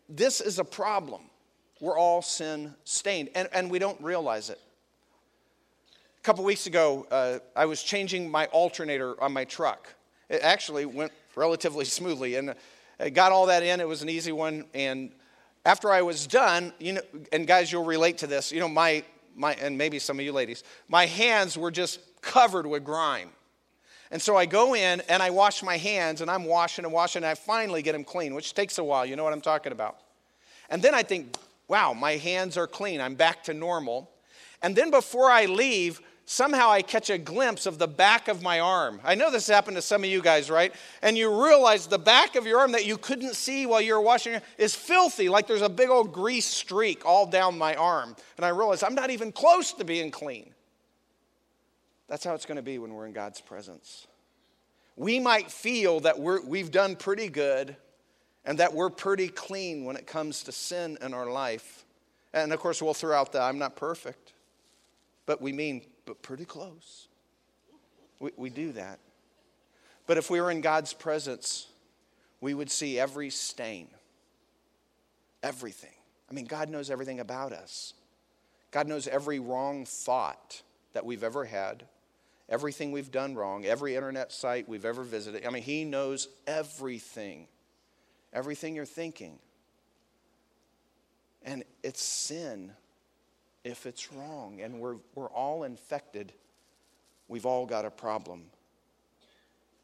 this 0.08 0.40
is 0.40 0.60
a 0.60 0.64
problem. 0.64 1.24
We're 1.80 1.98
all 1.98 2.22
sin 2.22 2.76
stained, 2.84 3.30
and, 3.34 3.50
and 3.52 3.72
we 3.72 3.80
don't 3.80 4.00
realize 4.02 4.52
it. 4.52 4.60
A 6.20 6.22
couple 6.22 6.44
weeks 6.44 6.68
ago, 6.68 7.08
uh, 7.10 7.40
I 7.56 7.66
was 7.66 7.82
changing 7.82 8.30
my 8.30 8.46
alternator 8.48 9.22
on 9.22 9.34
my 9.34 9.44
truck. 9.44 9.92
It 10.30 10.42
actually 10.44 10.86
went 10.86 11.12
relatively 11.36 11.86
smoothly, 11.98 12.36
and 12.36 12.54
I 13.00 13.10
got 13.10 13.32
all 13.32 13.48
that 13.48 13.64
in. 13.64 13.82
It 13.82 13.88
was 13.88 14.04
an 14.04 14.10
easy 14.10 14.32
one, 14.32 14.66
and 14.76 15.12
after 15.66 15.92
I 15.92 16.04
was 16.04 16.28
done, 16.28 16.74
you 16.80 16.94
know, 16.94 17.02
and 17.34 17.48
guys, 17.48 17.72
you'll 17.72 17.86
relate 17.86 18.20
to 18.20 18.28
this. 18.28 18.52
You 18.52 18.60
know, 18.60 18.70
my 18.70 19.04
my 19.36 19.54
and 19.54 19.78
maybe 19.78 19.98
some 19.98 20.20
of 20.20 20.26
you 20.26 20.34
ladies, 20.34 20.64
my 20.88 21.08
hands 21.08 21.58
were 21.58 21.72
just 21.72 22.00
covered 22.22 22.68
with 22.68 22.84
grime. 22.84 23.32
And 24.12 24.22
so 24.22 24.36
I 24.36 24.46
go 24.46 24.76
in 24.76 25.02
and 25.08 25.24
I 25.24 25.30
wash 25.30 25.64
my 25.64 25.78
hands 25.78 26.22
and 26.22 26.30
I'm 26.30 26.44
washing 26.44 26.84
and 26.84 26.94
washing 26.94 27.24
and 27.24 27.30
I 27.30 27.36
finally 27.36 27.82
get 27.82 27.94
them 27.94 28.04
clean, 28.04 28.36
which 28.36 28.54
takes 28.54 28.78
a 28.78 28.84
while. 28.84 29.06
You 29.06 29.16
know 29.16 29.24
what 29.24 29.34
I'm 29.34 29.42
talking 29.42 29.72
about. 29.72 29.98
And 30.70 30.82
then 30.82 30.94
I 30.94 31.02
think, 31.02 31.38
wow, 31.68 31.94
my 31.94 32.18
hands 32.18 32.58
are 32.58 32.68
clean. 32.68 33.00
I'm 33.00 33.16
back 33.16 33.44
to 33.46 33.54
normal. 33.54 34.12
And 34.62 34.76
then 34.76 34.92
before 34.92 35.32
I 35.32 35.46
leave, 35.46 36.02
somehow 36.26 36.70
I 36.70 36.82
catch 36.82 37.10
a 37.10 37.18
glimpse 37.18 37.66
of 37.66 37.78
the 37.78 37.88
back 37.88 38.28
of 38.28 38.42
my 38.42 38.60
arm. 38.60 39.00
I 39.04 39.16
know 39.16 39.32
this 39.32 39.48
happened 39.48 39.78
to 39.78 39.82
some 39.82 40.04
of 40.04 40.10
you 40.10 40.22
guys, 40.22 40.50
right? 40.50 40.74
And 41.02 41.18
you 41.18 41.46
realize 41.46 41.88
the 41.88 41.98
back 41.98 42.36
of 42.36 42.46
your 42.46 42.60
arm 42.60 42.74
that 42.74 42.86
you 42.86 42.98
couldn't 42.98 43.36
see 43.36 43.66
while 43.66 43.82
you 43.82 43.94
were 43.94 44.02
washing 44.02 44.42
is 44.58 44.76
filthy, 44.76 45.30
like 45.30 45.48
there's 45.48 45.62
a 45.62 45.70
big 45.70 45.90
old 45.90 46.14
grease 46.14 46.48
streak 46.48 47.06
all 47.06 47.26
down 47.26 47.58
my 47.58 47.76
arm. 47.76 48.16
And 48.38 48.46
I 48.46 48.50
realize 48.50 48.84
I'm 48.84 48.96
not 48.96 49.10
even 49.10 49.32
close 49.32 49.74
to 49.74 49.86
being 49.86 50.12
clean. 50.12 50.54
That's 52.12 52.26
how 52.26 52.34
it's 52.34 52.46
going 52.46 52.58
to 52.58 52.62
be 52.62 52.78
when 52.78 52.94
we're 52.94 53.06
in 53.06 53.14
God's 53.14 53.40
presence. 53.40 54.06
We 54.98 55.18
might 55.18 55.50
feel 55.50 56.02
that 56.02 56.20
we 56.20 56.60
have 56.60 56.70
done 56.70 56.98
pretty 56.98 57.30
good 57.30 57.78
and 58.44 58.58
that 58.58 58.74
we're 58.74 58.90
pretty 58.90 59.30
clean 59.30 59.86
when 59.86 59.96
it 59.96 60.06
comes 60.06 60.44
to 60.44 60.52
sin 60.52 60.98
in 61.02 61.14
our 61.14 61.32
life. 61.32 61.86
And 62.34 62.52
of 62.52 62.60
course, 62.60 62.82
we'll 62.82 62.94
throw 62.94 63.18
out 63.18 63.32
the 63.32 63.42
I'm 63.42 63.58
not 63.58 63.78
perfect, 63.78 64.34
but 65.26 65.42
we 65.42 65.54
mean 65.54 65.84
but 66.06 66.22
pretty 66.22 66.44
close. 66.44 67.08
We, 68.20 68.32
we 68.36 68.50
do 68.50 68.74
that. 68.74 69.00
But 70.06 70.18
if 70.18 70.30
we 70.30 70.42
were 70.42 70.52
in 70.52 70.60
God's 70.60 70.92
presence, 70.92 71.68
we 72.42 72.54
would 72.54 72.70
see 72.70 73.00
every 73.00 73.30
stain, 73.30 73.88
everything. 75.42 75.96
I 76.30 76.34
mean, 76.34 76.46
God 76.46 76.70
knows 76.70 76.90
everything 76.90 77.22
about 77.22 77.54
us. 77.54 77.94
God 78.72 78.90
knows 78.90 79.08
every 79.08 79.40
wrong 79.40 79.86
thought 79.86 80.62
that 80.92 81.06
we've 81.06 81.24
ever 81.24 81.46
had, 81.46 81.86
everything 82.52 82.92
we've 82.92 83.12
done 83.12 83.34
wrong, 83.34 83.66
every 83.66 83.96
internet 83.96 84.32
site 84.32 84.68
we've 84.68 84.86
ever 84.86 85.04
visited. 85.04 85.46
I 85.48 85.50
mean, 85.50 85.64
He 85.64 85.86
knows 85.86 86.28
everything, 86.46 87.48
everything 88.34 88.76
you're 88.76 88.86
thinking. 88.86 89.40
And 91.44 91.64
it's 91.82 92.04
sin 92.04 92.74
if 93.64 93.86
it's 93.88 94.12
wrong. 94.14 94.62
And 94.62 94.80
we're, 94.80 94.98
we're 95.16 95.30
all 95.30 95.64
infected. 95.64 96.34
We've 97.28 97.48
all 97.48 97.66
got 97.66 97.86
a 97.86 97.90
problem. 97.90 98.44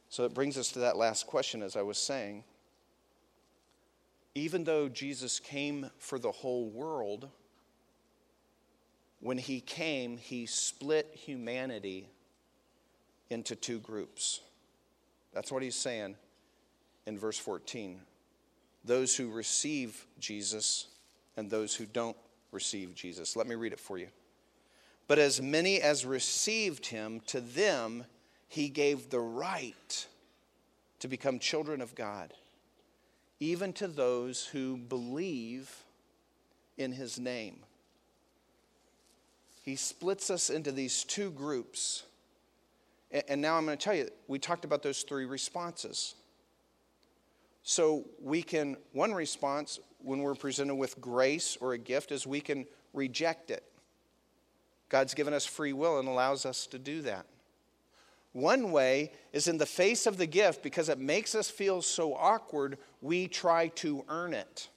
So 0.10 0.26
it 0.26 0.34
brings 0.34 0.58
us 0.58 0.72
to 0.74 0.80
that 0.80 0.98
last 0.98 1.26
question, 1.26 1.64
as 1.64 1.76
I 1.76 1.82
was 1.82 1.98
saying. 1.98 2.44
Even 4.36 4.66
though 4.66 4.88
Jesus 4.88 5.40
came 5.40 5.90
for 5.98 6.20
the 6.20 6.32
whole 6.32 6.70
world, 6.70 7.30
when 9.20 9.38
he 9.40 9.62
came, 9.62 10.18
he 10.18 10.46
split 10.46 11.10
humanity 11.14 12.10
into 13.30 13.56
two 13.56 13.80
groups. 13.80 14.42
That's 15.34 15.52
what 15.52 15.64
he's 15.64 15.76
saying 15.76 16.16
in 17.06 17.18
verse 17.18 17.38
14. 17.38 18.00
Those 18.86 19.16
who 19.16 19.30
receive 19.30 20.06
Jesus 20.20 20.88
and 21.36 21.50
those 21.50 21.76
who 21.76 21.86
don't 21.86 22.18
receive 22.52 22.96
Jesus. 22.96 23.36
Let 23.36 23.48
me 23.48 23.56
read 23.56 23.74
it 23.74 23.80
for 23.80 23.98
you. 23.98 24.08
But 25.08 25.20
as 25.20 25.42
many 25.42 25.82
as 25.82 26.06
received 26.06 26.88
him, 26.88 27.22
to 27.28 27.40
them 27.40 28.06
he 28.48 28.70
gave 28.70 29.10
the 29.10 29.20
right 29.20 30.08
to 31.00 31.08
become 31.08 31.40
children 31.40 31.82
of 31.82 31.96
God, 31.96 32.34
even 33.40 33.74
to 33.74 33.88
those 33.88 34.46
who 34.46 34.78
believe 34.78 35.84
in 36.78 36.92
his 36.92 37.20
name. 37.20 37.58
He 39.64 39.76
splits 39.76 40.30
us 40.30 40.50
into 40.50 40.72
these 40.72 41.04
two 41.04 41.30
groups. 41.32 42.04
And 43.12 43.42
now 43.42 43.58
I'm 43.58 43.66
going 43.66 43.78
to 43.78 43.84
tell 43.84 43.96
you, 43.96 44.10
we 44.28 44.40
talked 44.40 44.66
about 44.66 44.84
those 44.84 45.04
three 45.04 45.26
responses. 45.26 46.16
So 47.64 48.06
we 48.22 48.42
can, 48.42 48.78
one 48.92 49.14
response 49.14 49.80
when 50.00 50.20
we're 50.20 50.36
presented 50.36 50.76
with 50.76 51.00
grace 51.00 51.58
or 51.60 51.74
a 51.74 51.78
gift 51.78 52.12
is 52.12 52.28
we 52.28 52.42
can 52.42 52.66
reject 52.94 53.52
it. 53.52 53.64
God's 54.90 55.14
given 55.14 55.34
us 55.34 55.46
free 55.46 55.74
will 55.74 56.00
and 56.00 56.08
allows 56.08 56.46
us 56.46 56.66
to 56.68 56.80
do 56.80 57.02
that. 57.04 57.26
One 58.34 58.72
way 58.72 59.12
is 59.34 59.48
in 59.48 59.58
the 59.58 59.66
face 59.66 60.06
of 60.06 60.18
the 60.18 60.28
gift, 60.28 60.62
because 60.62 60.90
it 60.90 61.00
makes 61.00 61.34
us 61.34 61.50
feel 61.50 61.82
so 61.82 62.14
awkward, 62.14 62.78
we 63.02 63.28
try 63.28 63.70
to 63.70 64.06
earn 64.08 64.34
it 64.34 64.70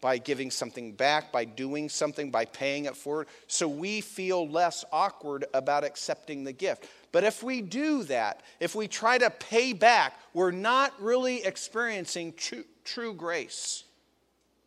by 0.00 0.18
giving 0.18 0.50
something 0.50 0.92
back, 0.92 1.32
by 1.32 1.44
doing 1.44 1.88
something, 1.88 2.30
by 2.30 2.44
paying 2.44 2.84
it 2.84 2.96
forward, 2.96 3.26
so 3.46 3.66
we 3.68 4.00
feel 4.00 4.48
less 4.48 4.84
awkward 4.92 5.44
about 5.54 5.84
accepting 5.84 6.44
the 6.44 6.52
gift. 6.52 6.86
But 7.10 7.24
if 7.24 7.42
we 7.42 7.60
do 7.60 8.04
that, 8.04 8.42
if 8.60 8.74
we 8.74 8.86
try 8.86 9.18
to 9.18 9.30
pay 9.30 9.72
back, 9.72 10.14
we're 10.34 10.50
not 10.50 10.92
really 11.00 11.44
experiencing 11.44 12.34
true, 12.34 12.64
true 12.84 13.14
grace, 13.14 13.84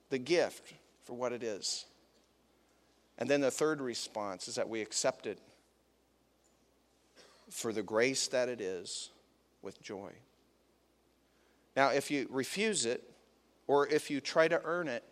the 0.10 0.17
gift 0.17 0.74
for 1.04 1.13
what 1.13 1.32
it 1.32 1.44
is. 1.44 1.86
And 3.17 3.30
then 3.30 3.41
the 3.41 3.52
third 3.52 3.82
response 3.82 4.48
is 4.48 4.56
that 4.56 4.67
we 4.67 4.82
accept 4.82 5.28
it 5.28 5.39
for 7.50 7.72
the 7.72 7.84
grace 7.84 8.28
that 8.30 8.50
it 8.50 8.60
is 8.60 9.12
with 9.62 9.82
joy. 9.82 10.12
Now, 11.76 11.89
if 11.89 12.10
you 12.12 12.28
refuse 12.30 12.86
it, 12.86 13.04
or 13.67 13.88
if 13.88 14.10
you 14.10 14.20
try 14.20 14.48
to 14.48 14.60
earn 14.65 14.88
it, 14.88 15.04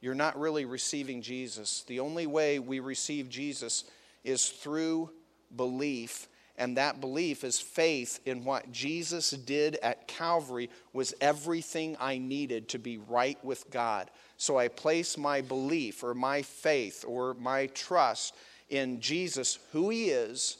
you're 0.00 0.14
not 0.14 0.38
really 0.38 0.64
receiving 0.64 1.22
Jesus. 1.22 1.84
The 1.86 2.00
only 2.00 2.26
way 2.26 2.58
we 2.58 2.80
receive 2.80 3.28
Jesus 3.28 3.84
is 4.24 4.48
through 4.48 5.10
belief 5.56 6.28
and 6.58 6.76
that 6.76 7.00
belief 7.00 7.44
is 7.44 7.60
faith 7.60 8.20
in 8.24 8.44
what 8.44 8.72
Jesus 8.72 9.30
did 9.30 9.76
at 9.82 10.08
Calvary 10.08 10.70
was 10.92 11.14
everything 11.20 11.96
I 12.00 12.18
needed 12.18 12.68
to 12.70 12.78
be 12.78 12.96
right 12.96 13.42
with 13.44 13.70
God. 13.70 14.10
So 14.38 14.58
I 14.58 14.68
place 14.68 15.18
my 15.18 15.42
belief 15.42 16.02
or 16.02 16.14
my 16.14 16.42
faith 16.42 17.04
or 17.06 17.34
my 17.34 17.66
trust 17.68 18.34
in 18.70 19.00
Jesus, 19.00 19.58
who 19.72 19.90
he 19.90 20.08
is, 20.08 20.56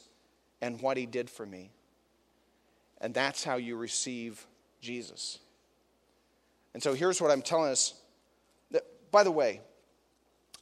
and 0.61 0.81
what 0.81 0.97
he 0.97 1.05
did 1.05 1.29
for 1.29 1.45
me. 1.45 1.71
And 3.01 3.13
that's 3.13 3.43
how 3.43 3.57
you 3.57 3.75
receive 3.75 4.45
Jesus. 4.81 5.39
And 6.73 6.81
so 6.81 6.93
here's 6.93 7.21
what 7.21 7.31
I'm 7.31 7.41
telling 7.41 7.71
us. 7.71 7.93
By 9.11 9.23
the 9.23 9.31
way, 9.31 9.61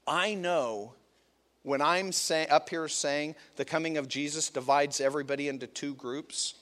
I 0.07 0.35
know 0.35 0.93
when 1.63 1.81
I'm 1.81 2.11
say, 2.11 2.45
up 2.47 2.69
here 2.69 2.87
saying 2.87 3.35
the 3.55 3.65
coming 3.65 3.97
of 3.97 4.07
Jesus 4.07 4.49
divides 4.49 5.01
everybody 5.01 5.47
into 5.47 5.65
two 5.65 5.95
groups, 5.95 6.53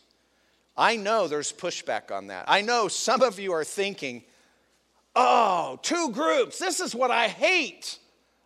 I 0.77 0.95
know 0.95 1.27
there's 1.27 1.51
pushback 1.51 2.09
on 2.09 2.27
that. 2.27 2.45
I 2.47 2.61
know 2.61 2.87
some 2.87 3.21
of 3.21 3.37
you 3.37 3.51
are 3.51 3.65
thinking, 3.65 4.23
oh, 5.15 5.77
two 5.81 6.11
groups. 6.11 6.57
This 6.57 6.79
is 6.79 6.95
what 6.95 7.11
I 7.11 7.27
hate 7.27 7.99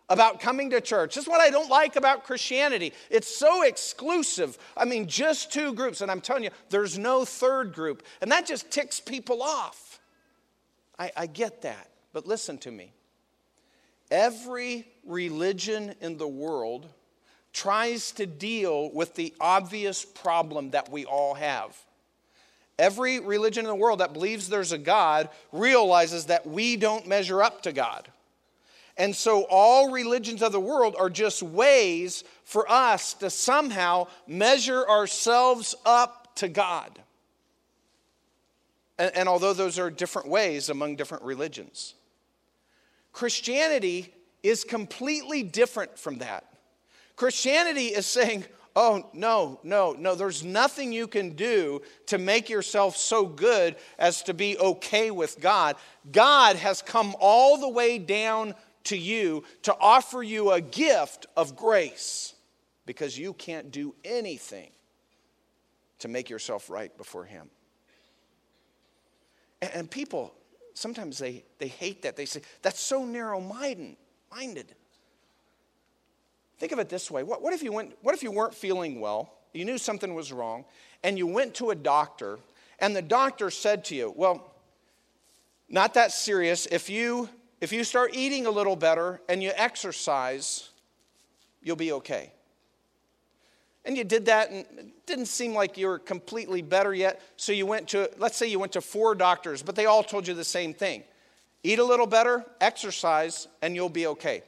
about 0.08 0.40
coming 0.40 0.70
to 0.70 0.80
church. 0.80 1.14
This 1.14 1.24
is 1.24 1.28
what 1.28 1.40
I 1.40 1.50
don't 1.50 1.70
like 1.70 1.96
about 1.96 2.24
Christianity. 2.24 2.92
It's 3.08 3.34
so 3.34 3.62
exclusive. 3.62 4.58
I 4.76 4.84
mean, 4.84 5.06
just 5.06 5.52
two 5.52 5.74
groups. 5.74 6.00
And 6.00 6.10
I'm 6.10 6.20
telling 6.20 6.44
you, 6.44 6.50
there's 6.70 6.98
no 6.98 7.24
third 7.24 7.72
group. 7.72 8.02
And 8.20 8.32
that 8.32 8.46
just 8.46 8.70
ticks 8.70 9.00
people 9.00 9.42
off. 9.42 10.00
I, 10.98 11.12
I 11.16 11.26
get 11.26 11.62
that. 11.62 11.90
But 12.12 12.26
listen 12.26 12.58
to 12.58 12.70
me. 12.70 12.92
Every 14.10 14.86
religion 15.04 15.94
in 16.00 16.16
the 16.16 16.28
world 16.28 16.88
tries 17.52 18.12
to 18.12 18.26
deal 18.26 18.90
with 18.92 19.14
the 19.14 19.34
obvious 19.40 20.04
problem 20.04 20.70
that 20.70 20.90
we 20.90 21.04
all 21.04 21.34
have. 21.34 21.76
Every 22.78 23.18
religion 23.18 23.64
in 23.64 23.68
the 23.68 23.74
world 23.74 24.00
that 24.00 24.12
believes 24.12 24.48
there's 24.48 24.72
a 24.72 24.78
God 24.78 25.28
realizes 25.50 26.26
that 26.26 26.46
we 26.46 26.76
don't 26.76 27.06
measure 27.08 27.42
up 27.42 27.62
to 27.62 27.72
God. 27.72 28.08
And 28.96 29.14
so 29.14 29.46
all 29.50 29.90
religions 29.90 30.42
of 30.42 30.52
the 30.52 30.60
world 30.60 30.96
are 30.98 31.10
just 31.10 31.42
ways 31.42 32.24
for 32.44 32.70
us 32.70 33.14
to 33.14 33.30
somehow 33.30 34.08
measure 34.26 34.88
ourselves 34.88 35.74
up 35.84 36.34
to 36.36 36.48
God. 36.48 36.98
And, 38.98 39.16
and 39.16 39.28
although 39.28 39.52
those 39.52 39.78
are 39.78 39.90
different 39.90 40.28
ways 40.28 40.68
among 40.68 40.96
different 40.96 41.24
religions. 41.24 41.94
Christianity 43.12 44.14
is 44.42 44.64
completely 44.64 45.42
different 45.42 45.98
from 45.98 46.18
that. 46.18 46.44
Christianity 47.16 47.86
is 47.86 48.06
saying, 48.06 48.44
oh, 48.76 49.08
no, 49.12 49.58
no, 49.64 49.96
no, 49.98 50.14
there's 50.14 50.44
nothing 50.44 50.92
you 50.92 51.08
can 51.08 51.30
do 51.30 51.82
to 52.06 52.16
make 52.16 52.48
yourself 52.48 52.96
so 52.96 53.26
good 53.26 53.74
as 53.98 54.22
to 54.22 54.34
be 54.34 54.56
okay 54.58 55.10
with 55.10 55.40
God. 55.40 55.76
God 56.12 56.56
has 56.56 56.80
come 56.80 57.16
all 57.18 57.58
the 57.58 57.68
way 57.68 57.98
down 57.98 58.54
to 58.84 58.96
you 58.96 59.42
to 59.62 59.76
offer 59.80 60.22
you 60.22 60.52
a 60.52 60.60
gift 60.60 61.26
of 61.36 61.56
grace 61.56 62.34
because 62.86 63.18
you 63.18 63.32
can't 63.32 63.70
do 63.72 63.94
anything 64.04 64.70
to 65.98 66.08
make 66.08 66.30
yourself 66.30 66.70
right 66.70 66.96
before 66.96 67.24
Him. 67.24 67.50
And 69.60 69.90
people 69.90 70.32
sometimes 70.78 71.18
they, 71.18 71.44
they 71.58 71.68
hate 71.68 72.02
that. 72.02 72.16
They 72.16 72.24
say, 72.24 72.40
that's 72.62 72.80
so 72.80 73.04
narrow 73.04 73.40
minded. 73.40 74.66
Think 76.58 76.72
of 76.72 76.78
it 76.78 76.88
this 76.88 77.10
way 77.10 77.22
what, 77.22 77.42
what, 77.42 77.52
if 77.52 77.62
you 77.62 77.72
went, 77.72 77.96
what 78.02 78.14
if 78.14 78.22
you 78.22 78.30
weren't 78.30 78.54
feeling 78.54 79.00
well, 79.00 79.32
you 79.52 79.64
knew 79.64 79.78
something 79.78 80.14
was 80.14 80.32
wrong, 80.32 80.64
and 81.02 81.18
you 81.18 81.26
went 81.26 81.54
to 81.54 81.70
a 81.70 81.74
doctor, 81.74 82.38
and 82.78 82.94
the 82.94 83.02
doctor 83.02 83.50
said 83.50 83.84
to 83.86 83.94
you, 83.94 84.12
Well, 84.16 84.54
not 85.68 85.94
that 85.94 86.12
serious. 86.12 86.66
If 86.66 86.88
you, 86.88 87.28
if 87.60 87.72
you 87.72 87.84
start 87.84 88.10
eating 88.14 88.46
a 88.46 88.50
little 88.50 88.76
better 88.76 89.20
and 89.28 89.42
you 89.42 89.52
exercise, 89.54 90.70
you'll 91.62 91.76
be 91.76 91.92
okay 91.92 92.32
and 93.88 93.96
you 93.96 94.04
did 94.04 94.26
that 94.26 94.50
and 94.50 94.66
it 94.78 95.06
didn't 95.06 95.26
seem 95.26 95.54
like 95.54 95.78
you 95.78 95.86
were 95.86 95.98
completely 95.98 96.60
better 96.60 96.92
yet. 96.92 97.22
So 97.38 97.52
you 97.52 97.64
went 97.64 97.88
to 97.88 98.10
let's 98.18 98.36
say 98.36 98.46
you 98.46 98.58
went 98.58 98.72
to 98.72 98.82
four 98.82 99.14
doctors 99.14 99.62
but 99.62 99.74
they 99.74 99.86
all 99.86 100.04
told 100.04 100.28
you 100.28 100.34
the 100.34 100.44
same 100.44 100.74
thing. 100.74 101.02
Eat 101.64 101.78
a 101.78 101.84
little 101.84 102.06
better 102.06 102.44
exercise 102.60 103.48
and 103.62 103.74
you'll 103.74 103.88
be 103.88 104.06
okay. 104.06 104.42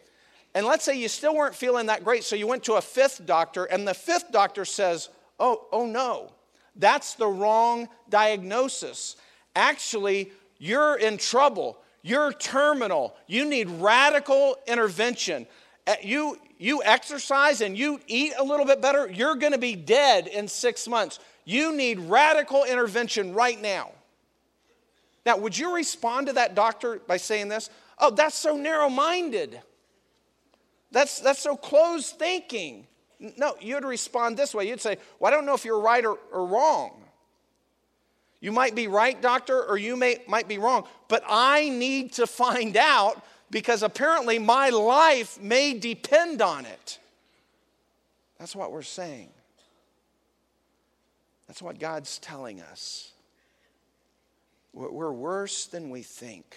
And 0.55 0.67
let's 0.67 0.85
say 0.85 0.99
you 0.99 1.09
still 1.09 1.35
weren't 1.35 1.55
feeling 1.55 1.87
that 1.87 2.05
great 2.05 2.23
so 2.23 2.37
you 2.37 2.47
went 2.47 2.65
to 2.65 2.75
a 2.75 2.83
fifth 2.83 3.25
doctor 3.25 3.65
and 3.65 3.89
the 3.89 3.95
fifth 3.95 4.31
doctor 4.31 4.67
says 4.67 5.09
oh 5.41 5.67
oh 5.73 5.87
no. 5.87 6.33
That's 6.77 7.15
the 7.15 7.27
wrong 7.27 7.89
diagnosis. 8.11 9.17
Actually 9.57 10.33
you're 10.59 10.97
in 10.97 11.17
trouble. 11.17 11.79
You're 12.03 12.35
terminal. 12.35 13.17
You 13.27 13.47
need 13.47 13.71
radical 13.71 14.57
intervention. 14.67 15.47
Uh, 15.87 15.95
you 16.03 16.37
you 16.61 16.83
exercise 16.85 17.63
and 17.63 17.77
you 17.77 17.99
eat 18.07 18.35
a 18.39 18.45
little 18.45 18.67
bit 18.67 18.83
better, 18.83 19.11
you're 19.11 19.35
going 19.35 19.55
to 19.55 19.59
be 19.59 19.75
dead 19.75 20.27
in 20.27 20.47
six 20.47 20.87
months. 20.87 21.19
You 21.47 21.75
need 21.75 21.99
radical 22.01 22.65
intervention 22.65 23.33
right 23.33 23.59
now. 23.59 23.93
Now, 25.25 25.39
would 25.39 25.57
you 25.57 25.75
respond 25.75 26.27
to 26.27 26.35
that 26.35 26.55
doctor 26.55 27.01
by 27.07 27.17
saying 27.17 27.49
this? 27.49 27.71
Oh, 27.99 28.11
that's 28.11 28.35
so 28.35 28.59
narrow 28.59 28.91
minded. 28.91 29.59
That's, 30.93 31.21
that's 31.21 31.41
so 31.41 31.57
closed 31.57 32.19
thinking. 32.19 32.87
No, 33.39 33.55
you'd 33.59 33.85
respond 33.85 34.37
this 34.37 34.55
way. 34.55 34.69
You'd 34.69 34.83
say, 34.83 34.99
Well, 35.19 35.33
I 35.33 35.35
don't 35.35 35.47
know 35.47 35.55
if 35.55 35.65
you're 35.65 35.81
right 35.81 36.05
or, 36.05 36.19
or 36.31 36.45
wrong. 36.45 36.93
You 38.41 38.53
might 38.53 38.75
be 38.75 38.87
right, 38.87 39.21
doctor, 39.21 39.63
or 39.63 39.79
you 39.79 39.97
may, 39.97 40.19
might 40.27 40.49
be 40.49 40.59
wrong, 40.59 40.87
but 41.09 41.23
I 41.27 41.71
need 41.71 42.13
to 42.15 42.27
find 42.27 42.77
out 42.77 43.23
because 43.51 43.83
apparently 43.83 44.39
my 44.39 44.71
life 44.71 45.41
may 45.41 45.75
depend 45.75 46.41
on 46.41 46.67
it. 46.67 46.99
That's 48.39 48.55
what 48.55 48.73
we're 48.73 48.83
saying. 48.83 49.31
That's 51.47 51.61
what 51.61 51.79
God's 51.79 52.19
telling 52.19 52.61
us. 52.61 53.13
We're 54.73 55.11
worse 55.11 55.67
than 55.67 55.91
we 55.91 56.03
think. 56.03 56.57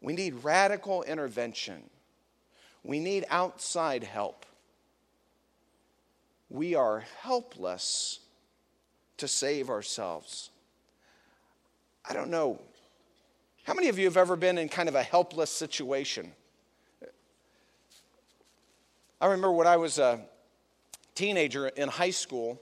We 0.00 0.14
need 0.14 0.42
radical 0.42 1.02
intervention. 1.02 1.82
We 2.82 2.98
need 2.98 3.26
outside 3.28 4.04
help. 4.04 4.46
We 6.48 6.74
are 6.74 7.04
helpless 7.20 8.20
to 9.18 9.28
save 9.28 9.68
ourselves. 9.68 10.50
I 12.08 12.14
don't 12.14 12.30
know 12.30 12.60
how 13.64 13.72
many 13.72 13.88
of 13.88 13.98
you 13.98 14.04
have 14.04 14.18
ever 14.18 14.36
been 14.36 14.58
in 14.58 14.68
kind 14.68 14.90
of 14.90 14.94
a 14.94 15.02
helpless 15.02 15.50
situation? 15.50 16.32
I 19.20 19.26
remember 19.26 19.52
when 19.52 19.66
I 19.66 19.78
was 19.78 19.98
a 19.98 20.20
teenager 21.14 21.68
in 21.68 21.88
high 21.88 22.10
school, 22.10 22.60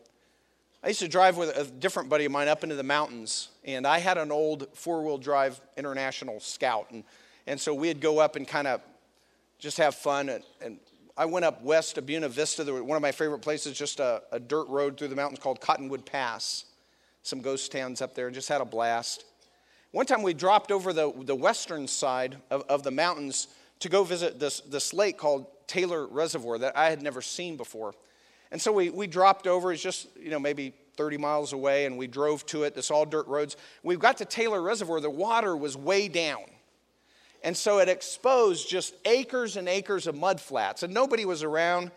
I 0.80 0.88
used 0.88 1.00
to 1.00 1.08
drive 1.08 1.36
with 1.36 1.56
a 1.56 1.64
different 1.64 2.08
buddy 2.08 2.24
of 2.24 2.30
mine 2.30 2.46
up 2.46 2.62
into 2.62 2.76
the 2.76 2.84
mountains, 2.84 3.48
and 3.64 3.84
I 3.84 3.98
had 3.98 4.16
an 4.16 4.30
old 4.30 4.68
four 4.74 5.02
wheel 5.02 5.18
drive 5.18 5.60
International 5.76 6.38
Scout. 6.38 6.92
And, 6.92 7.02
and 7.48 7.60
so 7.60 7.74
we'd 7.74 8.00
go 8.00 8.20
up 8.20 8.36
and 8.36 8.46
kind 8.46 8.68
of 8.68 8.80
just 9.58 9.78
have 9.78 9.96
fun. 9.96 10.28
And, 10.28 10.44
and, 10.60 10.78
I 11.14 11.26
went 11.26 11.44
up 11.44 11.62
west 11.62 11.96
to 11.96 12.02
Buena 12.02 12.30
Vista, 12.30 12.64
one 12.64 12.96
of 12.96 13.02
my 13.02 13.12
favorite 13.12 13.40
places, 13.40 13.76
just 13.76 14.00
a, 14.00 14.22
a 14.32 14.40
dirt 14.40 14.66
road 14.68 14.96
through 14.96 15.08
the 15.08 15.14
mountains 15.14 15.40
called 15.40 15.60
Cottonwood 15.60 16.06
Pass. 16.06 16.64
Some 17.22 17.42
ghost 17.42 17.70
towns 17.70 18.00
up 18.00 18.14
there, 18.14 18.30
just 18.30 18.48
had 18.48 18.62
a 18.62 18.64
blast. 18.64 19.26
One 19.92 20.06
time 20.06 20.22
we 20.22 20.32
dropped 20.32 20.72
over 20.72 20.94
the, 20.94 21.12
the 21.14 21.34
western 21.34 21.86
side 21.86 22.38
of, 22.50 22.64
of 22.68 22.82
the 22.82 22.90
mountains 22.90 23.48
to 23.80 23.90
go 23.90 24.04
visit 24.04 24.40
this, 24.40 24.60
this 24.60 24.94
lake 24.94 25.18
called 25.18 25.46
Taylor 25.66 26.06
Reservoir 26.06 26.58
that 26.58 26.76
I 26.76 26.88
had 26.88 27.02
never 27.02 27.20
seen 27.20 27.58
before. 27.58 27.94
And 28.50 28.60
so 28.60 28.72
we, 28.72 28.88
we 28.88 29.06
dropped 29.06 29.46
over, 29.46 29.70
it's 29.70 29.82
just, 29.82 30.08
you 30.18 30.30
know, 30.30 30.38
maybe 30.38 30.72
30 30.96 31.18
miles 31.18 31.52
away, 31.52 31.84
and 31.84 31.98
we 31.98 32.06
drove 32.06 32.46
to 32.46 32.62
it, 32.62 32.74
this 32.74 32.90
all 32.90 33.04
dirt 33.04 33.26
roads. 33.26 33.56
We 33.82 33.96
got 33.96 34.16
to 34.18 34.24
Taylor 34.24 34.62
Reservoir, 34.62 35.00
the 35.00 35.10
water 35.10 35.54
was 35.54 35.76
way 35.76 36.08
down. 36.08 36.44
And 37.42 37.54
so 37.54 37.78
it 37.78 37.88
exposed 37.88 38.70
just 38.70 38.94
acres 39.04 39.56
and 39.56 39.68
acres 39.68 40.06
of 40.06 40.14
mud 40.14 40.40
flats, 40.40 40.82
and 40.82 40.94
nobody 40.94 41.26
was 41.26 41.42
around. 41.42 41.90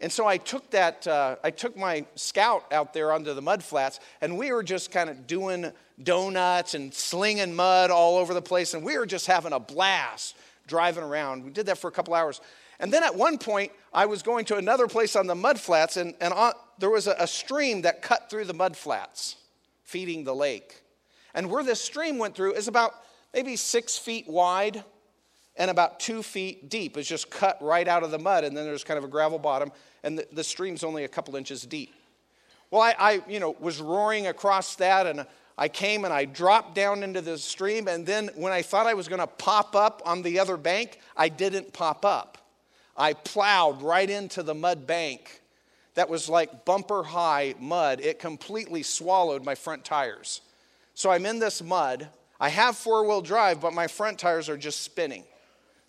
And 0.00 0.10
so 0.10 0.26
I 0.26 0.38
took 0.38 0.70
that, 0.70 1.06
uh, 1.06 1.36
I 1.44 1.50
took 1.50 1.76
my 1.76 2.04
scout 2.16 2.64
out 2.72 2.94
there 2.94 3.12
onto 3.12 3.32
the 3.34 3.42
mud 3.42 3.62
flats, 3.62 4.00
and 4.20 4.36
we 4.38 4.50
were 4.50 4.62
just 4.64 4.90
kind 4.90 5.10
of 5.10 5.26
doing 5.28 5.72
donuts 6.02 6.74
and 6.74 6.92
slinging 6.94 7.54
mud 7.54 7.90
all 7.90 8.16
over 8.16 8.34
the 8.34 8.42
place, 8.42 8.74
and 8.74 8.84
we 8.84 8.96
were 8.96 9.06
just 9.06 9.26
having 9.26 9.52
a 9.52 9.60
blast 9.60 10.36
driving 10.66 11.04
around. 11.04 11.44
We 11.44 11.50
did 11.50 11.66
that 11.66 11.78
for 11.78 11.88
a 11.88 11.92
couple 11.92 12.14
hours. 12.14 12.40
And 12.80 12.92
then 12.92 13.02
at 13.02 13.14
one 13.14 13.38
point, 13.38 13.72
I 13.92 14.06
was 14.06 14.22
going 14.22 14.44
to 14.46 14.56
another 14.56 14.86
place 14.86 15.16
on 15.16 15.26
the 15.26 15.34
mud 15.34 15.58
flats, 15.58 15.96
and, 15.96 16.14
and 16.20 16.32
on, 16.32 16.52
there 16.78 16.90
was 16.90 17.06
a, 17.08 17.16
a 17.18 17.26
stream 17.26 17.82
that 17.82 18.02
cut 18.02 18.30
through 18.30 18.44
the 18.44 18.54
mud 18.54 18.76
flats, 18.76 19.36
feeding 19.82 20.24
the 20.24 20.34
lake. 20.34 20.82
And 21.34 21.50
where 21.50 21.64
this 21.64 21.80
stream 21.80 22.18
went 22.18 22.36
through 22.36 22.54
is 22.54 22.68
about 22.68 22.94
maybe 23.34 23.56
six 23.56 23.98
feet 23.98 24.28
wide 24.28 24.84
and 25.56 25.70
about 25.70 25.98
two 25.98 26.22
feet 26.22 26.68
deep. 26.68 26.96
It's 26.96 27.08
just 27.08 27.30
cut 27.30 27.60
right 27.60 27.88
out 27.88 28.04
of 28.04 28.12
the 28.12 28.18
mud, 28.18 28.44
and 28.44 28.56
then 28.56 28.64
there's 28.64 28.84
kind 28.84 28.98
of 28.98 29.04
a 29.04 29.08
gravel 29.08 29.40
bottom, 29.40 29.72
and 30.04 30.18
the, 30.18 30.28
the 30.30 30.44
stream's 30.44 30.84
only 30.84 31.02
a 31.02 31.08
couple 31.08 31.34
inches 31.34 31.62
deep. 31.62 31.92
Well, 32.70 32.82
I, 32.82 32.94
I, 32.98 33.22
you 33.28 33.40
know, 33.40 33.56
was 33.58 33.80
roaring 33.80 34.28
across 34.28 34.76
that, 34.76 35.06
and 35.06 35.26
I 35.58 35.68
came 35.68 36.04
and 36.04 36.14
I 36.14 36.24
dropped 36.24 36.74
down 36.74 37.02
into 37.02 37.20
the 37.20 37.36
stream, 37.36 37.88
and 37.88 38.06
then 38.06 38.30
when 38.36 38.52
I 38.52 38.62
thought 38.62 38.86
I 38.86 38.94
was 38.94 39.08
going 39.08 39.20
to 39.20 39.26
pop 39.26 39.74
up 39.74 40.00
on 40.06 40.22
the 40.22 40.38
other 40.38 40.56
bank, 40.56 41.00
I 41.16 41.28
didn't 41.28 41.72
pop 41.72 42.04
up. 42.04 42.38
I 42.96 43.12
plowed 43.12 43.82
right 43.82 44.08
into 44.08 44.42
the 44.42 44.54
mud 44.54 44.86
bank 44.86 45.42
that 45.94 46.08
was 46.08 46.28
like 46.28 46.64
bumper 46.64 47.02
high 47.02 47.56
mud. 47.58 48.00
It 48.00 48.20
completely 48.20 48.84
swallowed 48.84 49.44
my 49.44 49.56
front 49.56 49.84
tires. 49.84 50.42
So 50.94 51.10
I'm 51.10 51.26
in 51.26 51.40
this 51.40 51.60
mud. 51.60 52.08
I 52.38 52.50
have 52.50 52.76
four 52.76 53.04
wheel 53.04 53.20
drive, 53.20 53.60
but 53.60 53.72
my 53.72 53.88
front 53.88 54.18
tires 54.20 54.48
are 54.48 54.56
just 54.56 54.82
spinning. 54.82 55.24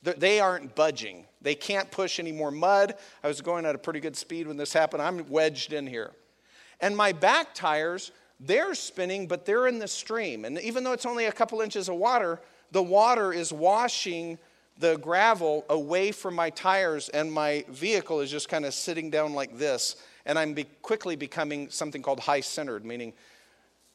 They 0.01 0.39
aren't 0.39 0.75
budging. 0.75 1.25
They 1.41 1.53
can't 1.53 1.91
push 1.91 2.19
any 2.19 2.31
more 2.31 2.49
mud. 2.49 2.95
I 3.23 3.27
was 3.27 3.41
going 3.41 3.67
at 3.67 3.75
a 3.75 3.77
pretty 3.77 3.99
good 3.99 4.17
speed 4.17 4.47
when 4.47 4.57
this 4.57 4.73
happened. 4.73 5.03
I'm 5.03 5.29
wedged 5.29 5.73
in 5.73 5.85
here. 5.85 6.11
And 6.79 6.97
my 6.97 7.11
back 7.11 7.53
tires, 7.53 8.11
they're 8.39 8.73
spinning, 8.73 9.27
but 9.27 9.45
they're 9.45 9.67
in 9.67 9.79
the 9.79 9.87
stream. 9.87 10.45
And 10.45 10.59
even 10.59 10.83
though 10.83 10.93
it's 10.93 11.05
only 11.05 11.25
a 11.25 11.31
couple 11.31 11.61
inches 11.61 11.89
of 11.89 11.95
water, 11.95 12.39
the 12.71 12.83
water 12.83 13.33
is 13.33 13.51
washing 13.51 14.37
the 14.77 14.97
gravel 14.97 15.65
away 15.69 16.11
from 16.11 16.35
my 16.35 16.49
tires, 16.49 17.09
and 17.09 17.31
my 17.31 17.65
vehicle 17.67 18.21
is 18.21 18.31
just 18.31 18.47
kind 18.47 18.65
of 18.65 18.73
sitting 18.73 19.09
down 19.09 19.33
like 19.33 19.57
this. 19.57 19.97
And 20.25 20.39
I'm 20.39 20.53
be- 20.53 20.67
quickly 20.81 21.17
becoming 21.17 21.69
something 21.69 22.01
called 22.01 22.21
high 22.21 22.39
centered, 22.39 22.85
meaning, 22.85 23.13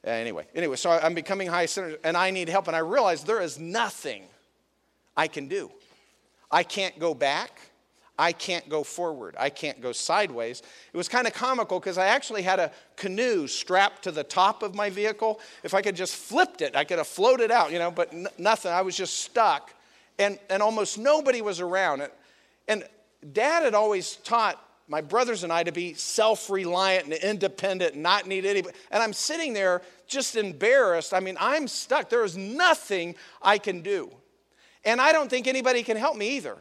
uh, 0.06 0.10
anyway, 0.10 0.46
anyway, 0.54 0.76
so 0.76 0.90
I'm 0.90 1.14
becoming 1.14 1.48
high 1.48 1.66
centered, 1.66 2.00
and 2.04 2.16
I 2.16 2.30
need 2.30 2.50
help. 2.50 2.66
And 2.66 2.76
I 2.76 2.80
realize 2.80 3.24
there 3.24 3.40
is 3.40 3.58
nothing 3.58 4.24
I 5.16 5.26
can 5.26 5.48
do. 5.48 5.70
I 6.50 6.64
can't 6.64 6.98
go 6.98 7.14
back. 7.14 7.58
I 8.18 8.32
can't 8.32 8.68
go 8.68 8.84
forward. 8.84 9.34
I 9.38 9.50
can't 9.50 9.80
go 9.80 9.90
sideways. 9.92 10.62
It 10.92 10.96
was 10.96 11.08
kind 11.08 11.26
of 11.26 11.32
comical 11.32 11.80
because 11.80 11.98
I 11.98 12.06
actually 12.06 12.42
had 12.42 12.60
a 12.60 12.70
canoe 12.96 13.48
strapped 13.48 14.04
to 14.04 14.12
the 14.12 14.22
top 14.22 14.62
of 14.62 14.74
my 14.74 14.88
vehicle. 14.88 15.40
If 15.64 15.74
I 15.74 15.82
could 15.82 15.96
just 15.96 16.14
flipped 16.14 16.62
it, 16.62 16.76
I 16.76 16.84
could 16.84 16.98
have 16.98 17.08
floated 17.08 17.50
out, 17.50 17.72
you 17.72 17.78
know, 17.80 17.90
but 17.90 18.12
n- 18.12 18.28
nothing. 18.38 18.70
I 18.70 18.82
was 18.82 18.96
just 18.96 19.20
stuck. 19.20 19.74
And, 20.18 20.38
and 20.48 20.62
almost 20.62 20.96
nobody 20.96 21.42
was 21.42 21.60
around. 21.60 22.02
And, 22.02 22.12
and 22.68 22.84
dad 23.32 23.64
had 23.64 23.74
always 23.74 24.16
taught 24.16 24.60
my 24.86 25.00
brothers 25.00 25.42
and 25.42 25.52
I 25.52 25.64
to 25.64 25.72
be 25.72 25.94
self 25.94 26.50
reliant 26.50 27.06
and 27.06 27.14
independent 27.14 27.94
and 27.94 28.02
not 28.02 28.28
need 28.28 28.44
anybody. 28.44 28.76
And 28.92 29.02
I'm 29.02 29.12
sitting 29.12 29.54
there 29.54 29.82
just 30.06 30.36
embarrassed. 30.36 31.12
I 31.12 31.18
mean, 31.18 31.36
I'm 31.40 31.66
stuck. 31.66 32.10
There 32.10 32.24
is 32.24 32.36
nothing 32.36 33.16
I 33.42 33.58
can 33.58 33.80
do. 33.80 34.10
And 34.84 35.00
I 35.00 35.12
don't 35.12 35.30
think 35.30 35.48
anybody 35.48 35.82
can 35.82 35.96
help 35.96 36.16
me 36.16 36.36
either. 36.36 36.58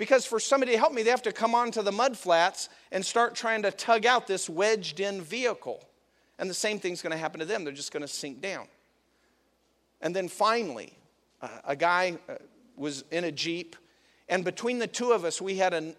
Because 0.00 0.24
for 0.24 0.40
somebody 0.40 0.72
to 0.72 0.78
help 0.78 0.94
me, 0.94 1.02
they 1.02 1.10
have 1.10 1.20
to 1.24 1.30
come 1.30 1.54
onto 1.54 1.82
the 1.82 1.92
mud 1.92 2.16
flats 2.16 2.70
and 2.90 3.04
start 3.04 3.34
trying 3.34 3.60
to 3.64 3.70
tug 3.70 4.06
out 4.06 4.26
this 4.26 4.48
wedged 4.48 4.98
in 4.98 5.20
vehicle. 5.20 5.84
And 6.38 6.48
the 6.48 6.54
same 6.54 6.78
thing's 6.78 7.02
going 7.02 7.10
to 7.10 7.18
happen 7.18 7.38
to 7.38 7.44
them. 7.44 7.64
They're 7.64 7.74
just 7.74 7.92
going 7.92 8.00
to 8.00 8.08
sink 8.08 8.40
down. 8.40 8.66
And 10.00 10.16
then 10.16 10.26
finally, 10.26 10.94
uh, 11.42 11.48
a 11.66 11.76
guy 11.76 12.16
uh, 12.30 12.36
was 12.76 13.04
in 13.10 13.24
a 13.24 13.30
Jeep, 13.30 13.76
and 14.26 14.42
between 14.42 14.78
the 14.78 14.86
two 14.86 15.12
of 15.12 15.26
us, 15.26 15.38
we 15.38 15.56
had 15.56 15.74
an, 15.74 15.94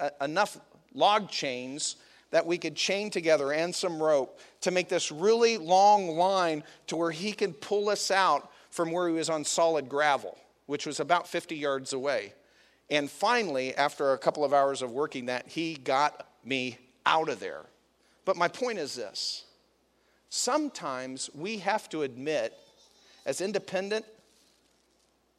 uh, 0.00 0.08
enough 0.22 0.58
log 0.94 1.28
chains 1.28 1.96
that 2.30 2.46
we 2.46 2.56
could 2.56 2.74
chain 2.74 3.10
together 3.10 3.52
and 3.52 3.74
some 3.74 4.02
rope 4.02 4.40
to 4.62 4.70
make 4.70 4.88
this 4.88 5.12
really 5.12 5.58
long 5.58 6.16
line 6.16 6.64
to 6.86 6.96
where 6.96 7.10
he 7.10 7.32
could 7.32 7.60
pull 7.60 7.90
us 7.90 8.10
out 8.10 8.50
from 8.70 8.90
where 8.90 9.06
he 9.06 9.12
was 9.12 9.28
on 9.28 9.44
solid 9.44 9.86
gravel, 9.86 10.38
which 10.64 10.86
was 10.86 10.98
about 10.98 11.28
50 11.28 11.54
yards 11.54 11.92
away. 11.92 12.32
And 12.90 13.10
finally, 13.10 13.74
after 13.74 14.12
a 14.12 14.18
couple 14.18 14.44
of 14.44 14.52
hours 14.52 14.82
of 14.82 14.90
working 14.90 15.26
that, 15.26 15.48
he 15.48 15.74
got 15.74 16.28
me 16.44 16.78
out 17.06 17.28
of 17.28 17.40
there. 17.40 17.62
But 18.24 18.36
my 18.36 18.48
point 18.48 18.78
is 18.78 18.94
this 18.94 19.44
sometimes 20.28 21.30
we 21.34 21.58
have 21.58 21.88
to 21.90 22.02
admit, 22.02 22.52
as 23.24 23.40
independent 23.40 24.04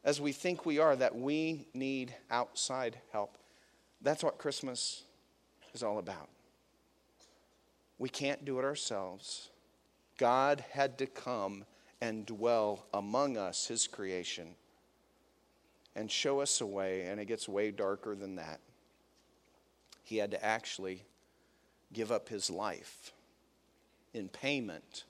as 0.04 0.22
we 0.22 0.32
think 0.32 0.66
we 0.66 0.80
are, 0.80 0.96
that 0.96 1.16
we 1.16 1.68
need 1.74 2.14
outside 2.30 2.98
help. 3.12 3.38
That's 4.02 4.24
what 4.24 4.38
Christmas 4.38 5.04
is 5.74 5.82
all 5.84 5.98
about. 5.98 6.30
We 7.98 8.10
can't 8.10 8.46
do 8.46 8.60
it 8.60 8.66
ourselves. 8.66 9.50
God 10.18 10.64
had 10.72 10.98
to 11.00 11.08
come 11.08 11.66
and 12.02 12.26
dwell 12.26 12.86
among 12.94 13.38
us, 13.38 13.68
his 13.68 13.88
creation 13.88 14.56
and 15.96 16.12
show 16.12 16.42
us 16.42 16.62
a 16.62 16.66
way, 16.66 17.04
and 17.04 17.20
it 17.20 17.26
gets 17.26 17.48
way 17.48 17.72
darker 17.72 18.16
than 18.16 18.36
that. 18.36 18.60
He 20.04 20.18
had 20.18 20.32
to 20.32 20.46
actually 20.46 21.04
give 21.94 22.12
up 22.12 22.30
his 22.30 22.50
life 22.50 23.14
in 24.14 24.28
payment 24.28 25.06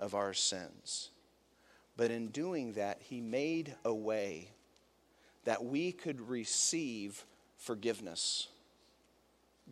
of 0.00 0.14
our 0.14 0.34
sins. 0.34 1.10
But 1.96 2.10
in 2.10 2.28
doing 2.28 2.72
that, 2.72 3.00
he 3.02 3.20
made 3.20 3.74
a 3.84 3.94
way 3.94 4.48
that 5.44 5.64
we 5.64 5.92
could 5.92 6.20
receive 6.28 7.24
forgiveness, 7.56 8.48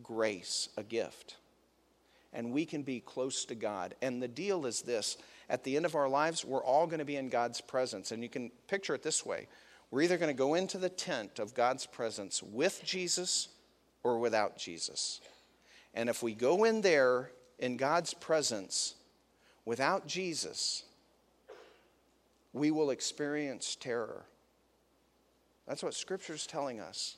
grace, 0.03 0.69
a 0.77 0.83
gift. 0.83 1.37
And 2.33 2.53
we 2.53 2.65
can 2.65 2.83
be 2.83 3.01
close 3.01 3.43
to 3.45 3.55
God. 3.55 3.95
And 4.01 4.21
the 4.21 4.27
deal 4.27 4.65
is 4.65 4.81
this 4.81 5.17
at 5.49 5.63
the 5.63 5.75
end 5.75 5.85
of 5.85 5.95
our 5.95 6.07
lives, 6.07 6.45
we're 6.45 6.63
all 6.63 6.87
going 6.87 6.99
to 6.99 7.05
be 7.05 7.17
in 7.17 7.27
God's 7.27 7.59
presence. 7.59 8.11
And 8.11 8.23
you 8.23 8.29
can 8.29 8.51
picture 8.67 8.95
it 8.95 9.03
this 9.03 9.25
way 9.25 9.47
we're 9.91 10.01
either 10.01 10.17
going 10.17 10.33
to 10.33 10.37
go 10.37 10.53
into 10.53 10.77
the 10.77 10.89
tent 10.89 11.37
of 11.37 11.53
God's 11.53 11.85
presence 11.85 12.41
with 12.41 12.81
Jesus 12.83 13.49
or 14.03 14.17
without 14.17 14.57
Jesus. 14.57 15.19
And 15.93 16.09
if 16.09 16.23
we 16.23 16.33
go 16.33 16.63
in 16.63 16.81
there 16.81 17.31
in 17.59 17.75
God's 17.75 18.13
presence 18.13 18.95
without 19.65 20.07
Jesus, 20.07 20.83
we 22.53 22.71
will 22.71 22.89
experience 22.89 23.75
terror. 23.75 24.23
That's 25.67 25.83
what 25.83 25.93
Scripture 25.93 26.33
is 26.33 26.47
telling 26.47 26.79
us. 26.79 27.17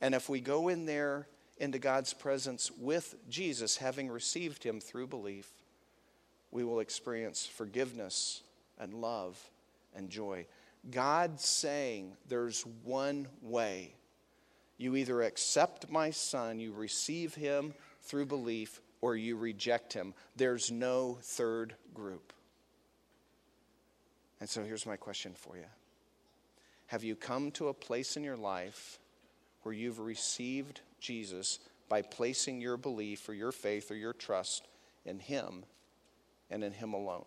And 0.00 0.14
if 0.14 0.28
we 0.28 0.40
go 0.40 0.68
in 0.68 0.86
there 0.86 1.26
into 1.58 1.78
God's 1.78 2.12
presence 2.12 2.70
with 2.70 3.14
Jesus, 3.28 3.76
having 3.76 4.08
received 4.08 4.64
Him 4.64 4.80
through 4.80 5.08
belief, 5.08 5.48
we 6.50 6.64
will 6.64 6.80
experience 6.80 7.46
forgiveness 7.46 8.42
and 8.78 8.94
love 8.94 9.38
and 9.94 10.10
joy. 10.10 10.46
God 10.90 11.40
saying 11.40 12.12
there's 12.28 12.64
one 12.82 13.28
way. 13.40 13.94
You 14.78 14.96
either 14.96 15.22
accept 15.22 15.90
my 15.90 16.10
son, 16.10 16.58
you 16.58 16.72
receive 16.72 17.34
him 17.34 17.74
through 18.02 18.26
belief, 18.26 18.80
or 19.00 19.16
you 19.16 19.36
reject 19.36 19.92
him. 19.92 20.14
There's 20.34 20.70
no 20.70 21.18
third 21.22 21.74
group. 21.94 22.32
And 24.40 24.48
so 24.48 24.64
here's 24.64 24.86
my 24.86 24.96
question 24.96 25.34
for 25.36 25.56
you 25.56 25.66
Have 26.86 27.04
you 27.04 27.14
come 27.14 27.52
to 27.52 27.68
a 27.68 27.74
place 27.74 28.16
in 28.16 28.24
your 28.24 28.36
life 28.36 28.98
where 29.62 29.74
you've 29.74 30.00
received 30.00 30.80
Jesus 30.98 31.60
by 31.88 32.02
placing 32.02 32.60
your 32.60 32.76
belief 32.76 33.28
or 33.28 33.34
your 33.34 33.52
faith 33.52 33.90
or 33.90 33.94
your 33.94 34.12
trust 34.12 34.66
in 35.04 35.20
him 35.20 35.64
and 36.50 36.64
in 36.64 36.72
him 36.72 36.92
alone? 36.92 37.24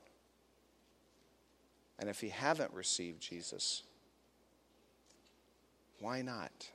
And 2.00 2.10
if 2.10 2.22
you 2.22 2.30
haven't 2.30 2.74
received 2.74 3.22
Jesus, 3.22 3.84
why 6.00 6.22
not? 6.22 6.70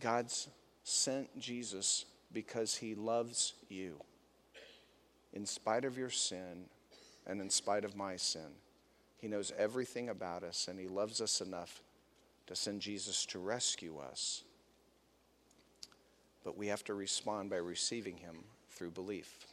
God's 0.00 0.48
sent 0.84 1.38
Jesus 1.38 2.06
because 2.32 2.76
he 2.76 2.94
loves 2.94 3.54
you 3.68 4.00
in 5.32 5.44
spite 5.44 5.84
of 5.84 5.98
your 5.98 6.10
sin 6.10 6.64
and 7.26 7.40
in 7.40 7.50
spite 7.50 7.84
of 7.84 7.96
my 7.96 8.16
sin. 8.16 8.50
He 9.18 9.28
knows 9.28 9.52
everything 9.58 10.08
about 10.08 10.42
us 10.42 10.68
and 10.68 10.78
he 10.78 10.86
loves 10.86 11.20
us 11.20 11.40
enough 11.40 11.82
to 12.46 12.56
send 12.56 12.80
Jesus 12.80 13.26
to 13.26 13.38
rescue 13.38 13.98
us. 13.98 14.44
But 16.44 16.56
we 16.56 16.68
have 16.68 16.84
to 16.84 16.94
respond 16.94 17.50
by 17.50 17.56
receiving 17.56 18.16
him 18.16 18.36
through 18.70 18.92
belief. 18.92 19.46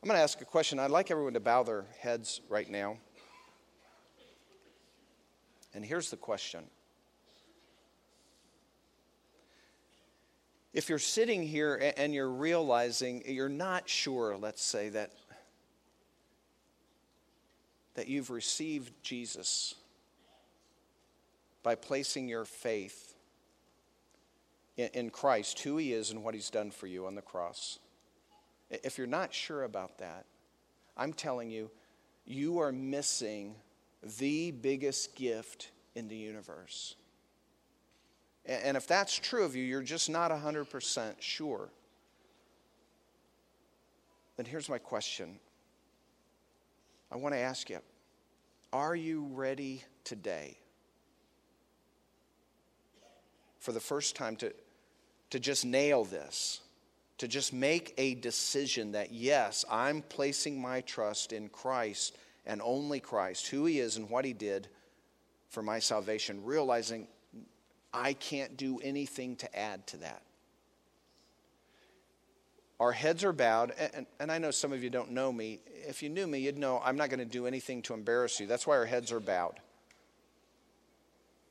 I'm 0.00 0.06
going 0.06 0.16
to 0.16 0.22
ask 0.22 0.40
a 0.40 0.44
question. 0.44 0.78
I'd 0.78 0.92
like 0.92 1.10
everyone 1.10 1.32
to 1.34 1.40
bow 1.40 1.64
their 1.64 1.84
heads 1.98 2.40
right 2.48 2.70
now. 2.70 2.98
And 5.74 5.84
here's 5.84 6.10
the 6.10 6.16
question 6.16 6.64
If 10.72 10.88
you're 10.88 11.00
sitting 11.00 11.42
here 11.42 11.92
and 11.96 12.14
you're 12.14 12.30
realizing 12.30 13.24
you're 13.26 13.48
not 13.48 13.88
sure, 13.88 14.36
let's 14.36 14.62
say, 14.62 14.90
that, 14.90 15.10
that 17.94 18.06
you've 18.06 18.30
received 18.30 18.92
Jesus 19.02 19.74
by 21.64 21.74
placing 21.74 22.28
your 22.28 22.44
faith 22.44 23.14
in, 24.76 24.90
in 24.94 25.10
Christ, 25.10 25.58
who 25.58 25.76
he 25.76 25.92
is 25.92 26.12
and 26.12 26.22
what 26.22 26.34
he's 26.34 26.50
done 26.50 26.70
for 26.70 26.86
you 26.86 27.06
on 27.06 27.16
the 27.16 27.22
cross 27.22 27.80
if 28.70 28.98
you're 28.98 29.06
not 29.06 29.32
sure 29.32 29.64
about 29.64 29.98
that, 29.98 30.24
I'm 30.96 31.12
telling 31.12 31.50
you, 31.50 31.70
you 32.24 32.58
are 32.60 32.72
missing 32.72 33.54
the 34.18 34.50
biggest 34.50 35.14
gift 35.14 35.70
in 35.94 36.08
the 36.08 36.16
universe. 36.16 36.94
And 38.44 38.76
if 38.76 38.86
that's 38.86 39.14
true 39.14 39.44
of 39.44 39.54
you, 39.54 39.62
you're 39.62 39.82
just 39.82 40.08
not 40.08 40.30
100% 40.30 41.14
sure. 41.20 41.68
Then 44.36 44.46
here's 44.46 44.68
my 44.68 44.78
question 44.78 45.38
I 47.10 47.16
want 47.16 47.34
to 47.34 47.38
ask 47.38 47.68
you 47.68 47.80
Are 48.72 48.94
you 48.94 49.28
ready 49.32 49.84
today? 50.04 50.58
For 53.58 53.72
the 53.72 53.80
first 53.80 54.14
time, 54.14 54.36
to, 54.36 54.52
to 55.30 55.40
just 55.40 55.64
nail 55.64 56.04
this, 56.04 56.60
to 57.18 57.28
just 57.28 57.52
make 57.52 57.94
a 57.98 58.14
decision 58.14 58.92
that, 58.92 59.12
yes, 59.12 59.64
I'm 59.70 60.02
placing 60.02 60.60
my 60.60 60.80
trust 60.82 61.32
in 61.32 61.48
Christ 61.48 62.16
and 62.46 62.62
only 62.62 63.00
Christ, 63.00 63.48
who 63.48 63.66
He 63.66 63.80
is 63.80 63.96
and 63.96 64.08
what 64.08 64.24
He 64.24 64.32
did 64.32 64.68
for 65.48 65.62
my 65.62 65.80
salvation, 65.80 66.44
realizing 66.44 67.08
I 67.92 68.12
can't 68.12 68.56
do 68.56 68.78
anything 68.80 69.36
to 69.36 69.58
add 69.58 69.86
to 69.88 69.96
that. 69.98 70.22
Our 72.80 72.92
heads 72.92 73.24
are 73.24 73.32
bowed, 73.32 73.72
and, 73.76 74.06
and, 74.20 74.30
I 74.30 74.38
know 74.38 74.52
some 74.52 74.72
of 74.72 74.84
you 74.84 74.90
don't 74.90 75.10
know 75.10 75.32
me. 75.32 75.58
If 75.88 76.00
you 76.00 76.08
knew 76.08 76.28
me, 76.28 76.38
you'd 76.38 76.58
know 76.58 76.80
I'm 76.84 76.96
not 76.96 77.10
going 77.10 77.18
to 77.18 77.24
do 77.24 77.46
anything 77.48 77.82
to 77.82 77.94
embarrass 77.94 78.38
you. 78.38 78.46
That's 78.46 78.68
why 78.68 78.76
our 78.76 78.86
heads 78.86 79.10
are 79.10 79.18
bowed. 79.18 79.58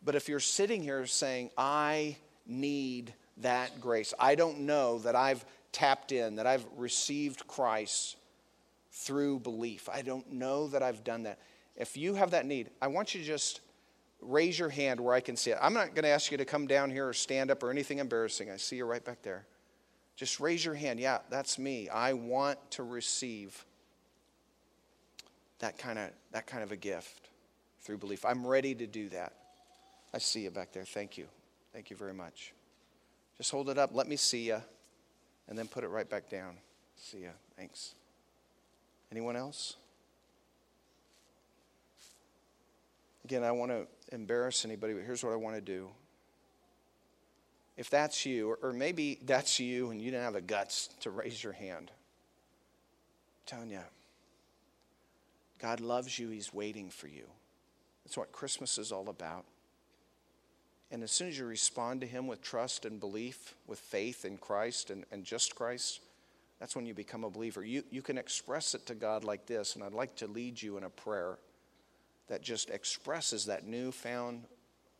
But 0.06 0.16
if 0.16 0.30
you're 0.30 0.40
sitting 0.40 0.82
here 0.82 1.06
saying, 1.06 1.50
I 1.58 2.16
need 2.46 3.14
that 3.38 3.82
grace, 3.82 4.14
I 4.18 4.36
don't 4.36 4.62
know 4.62 5.00
that 5.00 5.18
I've 5.18 5.44
tapped 5.78 6.12
in, 6.12 6.38
that 6.38 6.48
I've 6.48 6.66
received 6.76 7.46
Christ 7.48 8.18
through 8.92 9.42
belief, 9.42 9.88
I 9.94 10.02
don't 10.02 10.34
know 10.34 10.68
that 10.70 10.82
I've 10.82 11.04
done 11.04 11.24
that. 11.24 11.38
If 11.76 11.96
you 11.96 12.16
have 12.16 12.32
that 12.32 12.48
need, 12.48 12.72
I 12.82 12.88
want 12.88 13.14
you 13.14 13.22
to 13.22 13.28
just 13.28 13.62
raise 14.20 14.58
your 14.58 14.70
hand 14.70 15.00
where 15.00 15.14
I 15.14 15.20
can 15.20 15.36
see 15.36 15.52
it. 15.52 15.60
I'm 15.62 15.76
not 15.76 15.94
going 15.94 16.02
to 16.02 16.10
ask 16.10 16.32
you 16.32 16.38
to 16.40 16.46
come 16.46 16.66
down 16.66 16.90
here 16.90 17.08
or 17.08 17.14
stand 17.14 17.52
up 17.52 17.62
or 17.62 17.70
anything 17.70 18.00
embarrassing. 18.00 18.50
I 18.50 18.58
see 18.58 18.78
you 18.78 18.86
right 18.86 19.06
back 19.06 19.22
there. 19.22 19.46
Just 20.16 20.40
raise 20.40 20.66
your 20.66 20.74
hand. 20.74 21.00
Yeah, 21.00 21.20
that's 21.30 21.60
me. 21.60 21.90
I 21.90 22.14
want 22.14 22.58
to 22.72 22.82
receive 22.82 23.64
that 25.60 25.78
kind 25.78 26.00
of 26.00 26.10
that 26.32 26.48
kind 26.48 26.64
of 26.64 26.72
a 26.72 26.76
gift 26.76 27.30
through 27.82 28.00
belief. 28.00 28.26
I'm 28.26 28.46
ready 28.46 28.74
to 28.74 28.88
do 28.88 29.10
that. 29.10 29.34
I 30.12 30.18
see 30.18 30.42
you 30.42 30.50
back 30.50 30.72
there. 30.72 30.86
Thank 30.86 31.20
you. 31.20 31.28
Thank 31.72 31.92
you 31.92 31.96
very 31.96 32.14
much. 32.16 32.54
Just 33.38 33.52
hold 33.52 33.70
it 33.70 33.78
up. 33.78 33.92
Let 33.94 34.08
me 34.08 34.16
see 34.16 34.48
you. 34.48 34.64
And 35.50 35.58
then 35.58 35.68
put 35.68 35.84
it 35.84 35.88
right 35.88 36.10
back 36.10 36.30
down. 36.30 36.56
See 36.98 37.24
ya. 37.24 37.30
Thanks. 37.56 37.96
Anyone 39.12 39.36
else? 39.36 39.78
Again, 43.24 43.44
I 43.44 43.52
want 43.52 43.72
to 43.72 43.88
embarrass 44.14 44.66
anybody, 44.66 44.94
but 44.94 45.04
here's 45.04 45.24
what 45.24 45.34
I 45.34 45.36
want 45.36 45.56
to 45.56 45.62
do. 45.62 45.90
If 47.76 47.90
that's 47.90 48.26
you, 48.26 48.58
or, 48.62 48.74
maybe 48.74 49.20
that's 49.24 49.60
you 49.60 49.92
and 49.92 50.02
you 50.02 50.12
didn't 50.12 50.24
have 50.24 50.34
the 50.34 50.42
guts 50.42 50.90
to 51.02 51.12
raise 51.12 51.44
your 51.44 51.54
hand, 51.54 51.92
I'm 51.92 53.46
telling 53.46 53.70
you, 53.70 53.82
God 55.60 55.80
loves 55.80 56.18
you, 56.18 56.30
He's 56.30 56.54
waiting 56.54 56.90
for 56.90 57.08
you. 57.08 57.26
That's 58.04 58.18
what 58.18 58.32
Christmas 58.32 58.78
is 58.78 58.92
all 58.92 59.10
about. 59.10 59.46
And 60.90 61.04
as 61.04 61.12
soon 61.12 61.28
as 61.28 61.38
you 61.38 61.46
respond 61.46 62.02
to 62.02 62.08
Him 62.08 62.28
with 62.28 62.42
trust 62.42 62.86
and 62.86 63.00
belief, 63.00 63.56
with 63.68 63.80
faith 63.80 64.24
in 64.24 64.38
Christ 64.38 64.90
and, 64.90 65.06
and 65.12 65.24
just 65.24 65.56
Christ, 65.56 66.02
that's 66.60 66.76
when 66.76 66.86
you 66.86 66.94
become 66.94 67.24
a 67.24 67.30
believer. 67.30 67.64
You, 67.64 67.84
you 67.92 68.02
can 68.02 68.18
express 68.18 68.74
it 68.74 68.86
to 68.88 68.96
God 68.96 69.24
like 69.24 69.46
this, 69.46 69.76
and 69.76 69.84
I'd 69.84 69.94
like 69.94 70.16
to 70.18 70.28
lead 70.28 70.62
you 70.62 70.78
in 70.78 70.84
a 70.84 70.90
prayer 70.90 71.38
that 72.30 72.42
just 72.42 72.70
expresses 72.70 73.46
that 73.46 73.66
newfound 73.66 74.44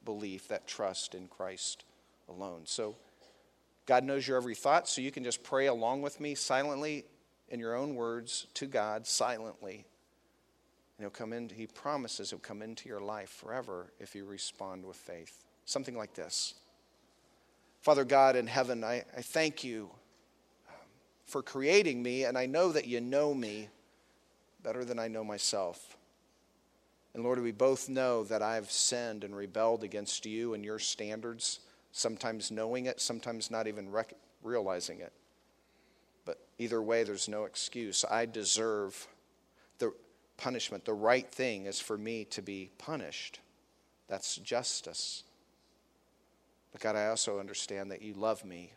belief, 0.06 0.50
that 0.50 0.68
trust 0.68 1.16
in 1.16 1.28
Christ 1.28 1.84
alone. 2.30 2.62
So, 2.66 2.96
God 3.86 4.04
knows 4.04 4.28
your 4.28 4.38
every 4.38 4.56
thought, 4.56 4.90
so 4.90 5.02
you 5.02 5.12
can 5.12 5.24
just 5.24 5.44
pray 5.44 5.68
along 5.68 6.02
with 6.02 6.20
me 6.20 6.36
silently 6.36 7.06
in 7.50 7.60
your 7.60 7.76
own 7.76 7.96
words 7.96 8.48
to 8.56 8.66
God 8.66 9.08
silently. 9.08 9.86
And 10.98 11.04
he'll 11.04 11.10
come 11.10 11.32
in, 11.32 11.50
he 11.50 11.68
promises 11.68 12.32
he'll 12.32 12.40
come 12.40 12.62
into 12.62 12.90
your 12.90 13.00
life 13.00 13.30
forever 13.30 13.94
if 14.00 14.14
you 14.14 14.26
respond 14.26 14.86
with 14.86 14.98
faith. 14.98 15.47
Something 15.68 15.98
like 15.98 16.14
this. 16.14 16.54
Father 17.82 18.06
God 18.06 18.38
in 18.38 18.48
heaven, 18.48 18.86
I, 18.86 19.04
I 19.16 19.22
thank 19.22 19.66
you 19.66 19.90
um, 20.70 20.76
for 21.26 21.44
creating 21.44 22.02
me, 22.02 22.24
and 22.24 22.38
I 22.38 22.46
know 22.46 22.72
that 22.72 22.88
you 22.88 23.02
know 23.02 23.34
me 23.34 23.68
better 24.64 24.86
than 24.86 24.98
I 24.98 25.10
know 25.10 25.26
myself. 25.26 25.98
And 27.14 27.22
Lord, 27.22 27.42
we 27.42 27.52
both 27.52 27.90
know 27.90 28.24
that 28.24 28.42
I've 28.42 28.72
sinned 28.72 29.26
and 29.26 29.36
rebelled 29.36 29.84
against 29.84 30.26
you 30.26 30.54
and 30.54 30.64
your 30.64 30.80
standards, 30.80 31.60
sometimes 31.92 32.50
knowing 32.50 32.86
it, 32.86 33.02
sometimes 33.02 33.52
not 33.52 33.68
even 33.68 33.92
rec- 33.92 34.14
realizing 34.44 35.02
it. 35.02 35.12
But 36.24 36.40
either 36.58 36.82
way, 36.82 37.04
there's 37.04 37.28
no 37.28 37.44
excuse. 37.44 38.06
I 38.10 38.26
deserve 38.26 39.06
the 39.80 39.92
punishment. 40.38 40.86
The 40.86 40.94
right 40.94 41.30
thing 41.30 41.66
is 41.66 41.82
for 41.82 41.98
me 41.98 42.24
to 42.26 42.42
be 42.42 42.70
punished. 42.78 43.42
That's 44.08 44.38
justice. 44.38 45.24
God, 46.80 46.96
I 46.96 47.08
also 47.08 47.40
understand 47.40 47.92
that 47.92 48.02
you 48.02 48.14
love 48.14 48.44
me 48.46 48.72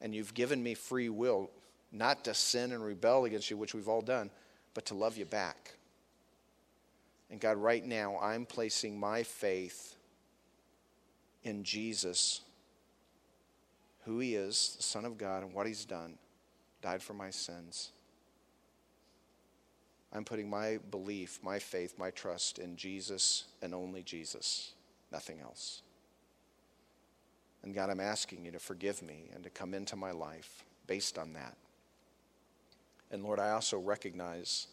and 0.00 0.14
you've 0.14 0.34
given 0.34 0.62
me 0.62 0.74
free 0.74 1.08
will 1.08 1.50
not 1.92 2.24
to 2.24 2.34
sin 2.34 2.72
and 2.72 2.84
rebel 2.84 3.24
against 3.24 3.50
you, 3.50 3.56
which 3.56 3.74
we've 3.74 3.88
all 3.88 4.00
done, 4.00 4.30
but 4.74 4.86
to 4.86 4.94
love 4.94 5.16
you 5.16 5.24
back. 5.24 5.74
And 7.30 7.40
God, 7.40 7.56
right 7.56 7.84
now, 7.84 8.18
I'm 8.20 8.46
placing 8.46 8.98
my 8.98 9.22
faith 9.22 9.96
in 11.42 11.64
Jesus, 11.64 12.40
who 14.04 14.18
He 14.18 14.34
is, 14.34 14.74
the 14.76 14.82
Son 14.82 15.04
of 15.04 15.18
God, 15.18 15.42
and 15.42 15.52
what 15.52 15.66
He's 15.66 15.84
done, 15.84 16.14
died 16.82 17.02
for 17.02 17.14
my 17.14 17.30
sins. 17.30 17.90
I'm 20.12 20.24
putting 20.24 20.50
my 20.50 20.78
belief, 20.90 21.38
my 21.42 21.58
faith, 21.58 21.94
my 21.98 22.10
trust 22.10 22.58
in 22.58 22.76
Jesus 22.76 23.44
and 23.62 23.74
only 23.74 24.02
Jesus, 24.02 24.72
nothing 25.12 25.38
else. 25.40 25.82
And 27.62 27.74
God, 27.74 27.90
I'm 27.90 28.00
asking 28.00 28.44
you 28.44 28.52
to 28.52 28.58
forgive 28.58 29.02
me 29.02 29.30
and 29.34 29.44
to 29.44 29.50
come 29.50 29.74
into 29.74 29.96
my 29.96 30.12
life 30.12 30.64
based 30.86 31.18
on 31.18 31.34
that. 31.34 31.56
And 33.10 33.22
Lord, 33.22 33.38
I 33.38 33.50
also 33.50 33.78
recognize 33.78 34.68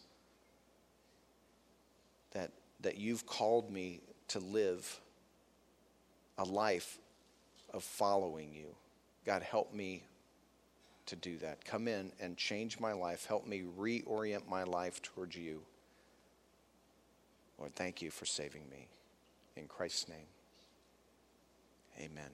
that, 2.32 2.50
that 2.80 2.96
you've 2.96 3.26
called 3.26 3.70
me 3.70 4.00
to 4.28 4.38
live 4.38 5.00
a 6.38 6.44
life 6.44 6.98
of 7.74 7.82
following 7.82 8.54
you. 8.54 8.74
God, 9.26 9.42
help 9.42 9.74
me 9.74 10.04
to 11.06 11.16
do 11.16 11.38
that. 11.38 11.64
Come 11.64 11.88
in 11.88 12.12
and 12.20 12.36
change 12.36 12.78
my 12.78 12.92
life. 12.92 13.26
Help 13.26 13.46
me 13.46 13.64
reorient 13.78 14.46
my 14.48 14.62
life 14.62 15.02
towards 15.02 15.36
you. 15.36 15.62
Lord, 17.58 17.74
thank 17.74 18.00
you 18.02 18.10
for 18.10 18.24
saving 18.24 18.68
me. 18.70 18.88
In 19.56 19.66
Christ's 19.66 20.08
name, 20.08 20.28
amen. 21.98 22.30